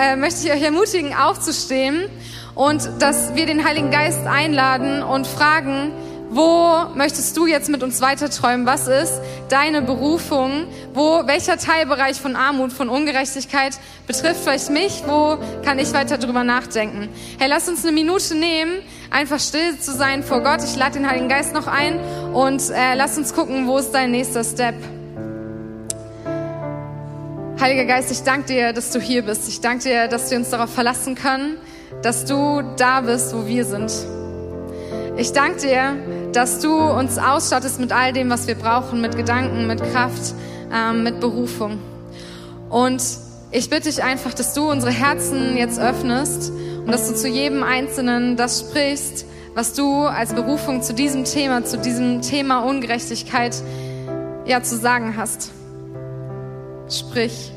äh, 0.00 0.16
möchte 0.16 0.46
ich 0.46 0.52
euch 0.52 0.62
ermutigen, 0.62 1.14
aufzustehen 1.14 2.08
und 2.56 2.90
dass 2.98 3.36
wir 3.36 3.46
den 3.46 3.64
Heiligen 3.64 3.92
Geist 3.92 4.26
einladen 4.26 5.02
und 5.02 5.26
fragen, 5.26 5.92
wo 6.28 6.86
möchtest 6.94 7.36
du 7.36 7.46
jetzt 7.46 7.68
mit 7.68 7.82
uns 7.84 8.00
weiterträumen? 8.00 8.66
Was 8.66 8.88
ist 8.88 9.20
deine 9.48 9.80
Berufung? 9.80 10.66
Wo, 10.92 11.22
welcher 11.26 11.56
Teilbereich 11.56 12.20
von 12.20 12.34
Armut, 12.34 12.72
von 12.72 12.88
Ungerechtigkeit 12.88 13.78
betrifft 14.08 14.40
vielleicht 14.42 14.70
mich? 14.70 15.04
Wo 15.06 15.38
kann 15.64 15.78
ich 15.78 15.92
weiter 15.92 16.18
drüber 16.18 16.42
nachdenken? 16.42 17.08
Hey, 17.38 17.48
lass 17.48 17.68
uns 17.68 17.84
eine 17.84 17.92
Minute 17.92 18.34
nehmen, 18.34 18.82
einfach 19.10 19.38
still 19.38 19.78
zu 19.78 19.92
sein 19.92 20.24
vor 20.24 20.42
Gott. 20.42 20.64
Ich 20.64 20.76
lade 20.76 20.94
den 20.94 21.08
Heiligen 21.08 21.28
Geist 21.28 21.54
noch 21.54 21.68
ein 21.68 22.00
und 22.32 22.70
äh, 22.70 22.94
lass 22.96 23.16
uns 23.16 23.32
gucken, 23.32 23.68
wo 23.68 23.78
ist 23.78 23.92
dein 23.92 24.10
nächster 24.10 24.42
Step? 24.42 24.74
Heiliger 27.60 27.84
Geist, 27.84 28.10
ich 28.10 28.22
danke 28.22 28.46
dir, 28.48 28.72
dass 28.72 28.90
du 28.90 29.00
hier 29.00 29.22
bist. 29.22 29.48
Ich 29.48 29.60
danke 29.60 29.84
dir, 29.84 30.08
dass 30.08 30.30
wir 30.30 30.38
uns 30.38 30.50
darauf 30.50 30.72
verlassen 30.72 31.14
können, 31.14 31.56
dass 32.06 32.24
du 32.24 32.62
da 32.76 33.00
bist, 33.00 33.34
wo 33.34 33.48
wir 33.48 33.64
sind. 33.64 33.92
Ich 35.16 35.32
danke 35.32 35.66
dir, 35.66 35.96
dass 36.32 36.60
du 36.60 36.72
uns 36.72 37.18
ausstattest 37.18 37.80
mit 37.80 37.90
all 37.90 38.12
dem, 38.12 38.30
was 38.30 38.46
wir 38.46 38.54
brauchen, 38.54 39.00
mit 39.00 39.16
Gedanken, 39.16 39.66
mit 39.66 39.82
Kraft, 39.82 40.32
ähm, 40.72 41.02
mit 41.02 41.18
Berufung. 41.18 41.80
Und 42.70 43.02
ich 43.50 43.68
bitte 43.70 43.88
dich 43.88 44.04
einfach, 44.04 44.34
dass 44.34 44.54
du 44.54 44.70
unsere 44.70 44.92
Herzen 44.92 45.56
jetzt 45.56 45.80
öffnest 45.80 46.52
und 46.78 46.92
dass 46.92 47.08
du 47.08 47.16
zu 47.16 47.26
jedem 47.26 47.64
Einzelnen 47.64 48.36
das 48.36 48.60
sprichst, 48.60 49.26
was 49.56 49.72
du 49.72 50.04
als 50.04 50.32
Berufung 50.32 50.82
zu 50.82 50.94
diesem 50.94 51.24
Thema, 51.24 51.64
zu 51.64 51.76
diesem 51.76 52.22
Thema 52.22 52.60
Ungerechtigkeit 52.60 53.60
ja 54.44 54.62
zu 54.62 54.76
sagen 54.76 55.16
hast. 55.16 55.50
Sprich. 56.88 57.50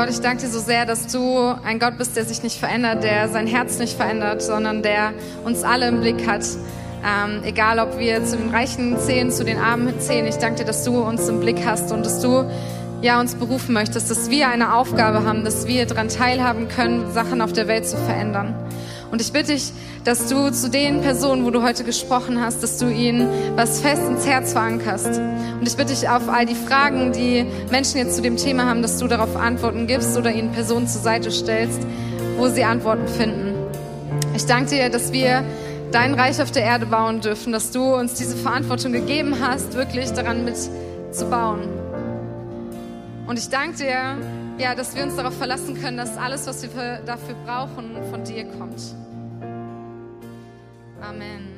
Gott, 0.00 0.08
ich 0.08 0.20
danke 0.22 0.44
dir 0.44 0.48
so 0.48 0.60
sehr, 0.60 0.86
dass 0.86 1.08
du 1.08 1.38
ein 1.62 1.78
Gott 1.78 1.98
bist, 1.98 2.16
der 2.16 2.24
sich 2.24 2.42
nicht 2.42 2.58
verändert, 2.58 3.04
der 3.04 3.28
sein 3.28 3.46
Herz 3.46 3.78
nicht 3.78 3.98
verändert, 3.98 4.40
sondern 4.40 4.82
der 4.82 5.12
uns 5.44 5.62
alle 5.62 5.88
im 5.88 6.00
Blick 6.00 6.26
hat. 6.26 6.42
Ähm, 7.04 7.42
egal, 7.44 7.78
ob 7.78 7.98
wir 7.98 8.24
zu 8.24 8.38
den 8.38 8.48
Reichen 8.48 8.98
zählen, 8.98 9.30
zu 9.30 9.44
den 9.44 9.58
Armen 9.58 10.00
zählen. 10.00 10.26
Ich 10.26 10.36
danke 10.36 10.60
dir, 10.60 10.64
dass 10.64 10.84
du 10.84 11.02
uns 11.02 11.28
im 11.28 11.40
Blick 11.40 11.66
hast 11.66 11.92
und 11.92 12.06
dass 12.06 12.22
du 12.22 12.50
ja, 13.02 13.20
uns 13.20 13.34
berufen 13.34 13.74
möchtest, 13.74 14.10
dass 14.10 14.30
wir 14.30 14.48
eine 14.48 14.74
Aufgabe 14.74 15.26
haben, 15.26 15.44
dass 15.44 15.66
wir 15.66 15.84
daran 15.84 16.08
teilhaben 16.08 16.68
können, 16.68 17.12
Sachen 17.12 17.42
auf 17.42 17.52
der 17.52 17.68
Welt 17.68 17.86
zu 17.86 17.98
verändern. 17.98 18.54
Und 19.10 19.20
ich 19.20 19.32
bitte 19.32 19.52
dich, 19.52 19.72
dass 20.04 20.28
du 20.28 20.50
zu 20.52 20.70
den 20.70 21.00
Personen, 21.00 21.44
wo 21.44 21.50
du 21.50 21.62
heute 21.62 21.82
gesprochen 21.82 22.40
hast, 22.40 22.62
dass 22.62 22.78
du 22.78 22.88
ihnen 22.88 23.28
was 23.56 23.80
fest 23.80 24.02
ins 24.08 24.26
Herz 24.26 24.52
verankerst. 24.52 25.18
Und 25.60 25.66
ich 25.66 25.76
bitte 25.76 25.92
dich 25.92 26.08
auf 26.08 26.28
all 26.28 26.46
die 26.46 26.54
Fragen, 26.54 27.12
die 27.12 27.44
Menschen 27.70 27.98
jetzt 27.98 28.14
zu 28.14 28.22
dem 28.22 28.36
Thema 28.36 28.66
haben, 28.66 28.82
dass 28.82 28.98
du 28.98 29.08
darauf 29.08 29.36
Antworten 29.36 29.86
gibst 29.86 30.16
oder 30.16 30.32
ihnen 30.32 30.52
Personen 30.52 30.86
zur 30.86 31.00
Seite 31.00 31.30
stellst, 31.30 31.80
wo 32.36 32.48
sie 32.48 32.62
Antworten 32.62 33.08
finden. 33.08 33.54
Ich 34.36 34.46
danke 34.46 34.70
dir, 34.70 34.90
dass 34.90 35.12
wir 35.12 35.44
dein 35.90 36.14
Reich 36.14 36.40
auf 36.40 36.52
der 36.52 36.62
Erde 36.62 36.86
bauen 36.86 37.20
dürfen, 37.20 37.52
dass 37.52 37.72
du 37.72 37.94
uns 37.94 38.14
diese 38.14 38.36
Verantwortung 38.36 38.92
gegeben 38.92 39.36
hast, 39.40 39.74
wirklich 39.74 40.12
daran 40.12 40.44
mitzubauen. 40.44 41.68
Und 43.26 43.38
ich 43.38 43.48
danke 43.48 43.76
dir, 43.76 44.16
ja, 44.60 44.74
dass 44.74 44.94
wir 44.94 45.02
uns 45.02 45.16
darauf 45.16 45.36
verlassen 45.36 45.80
können, 45.80 45.96
dass 45.96 46.16
alles, 46.16 46.46
was 46.46 46.62
wir 46.62 47.00
dafür 47.06 47.34
brauchen, 47.46 47.96
von 48.10 48.22
dir 48.24 48.44
kommt. 48.44 48.80
Amen. 51.00 51.49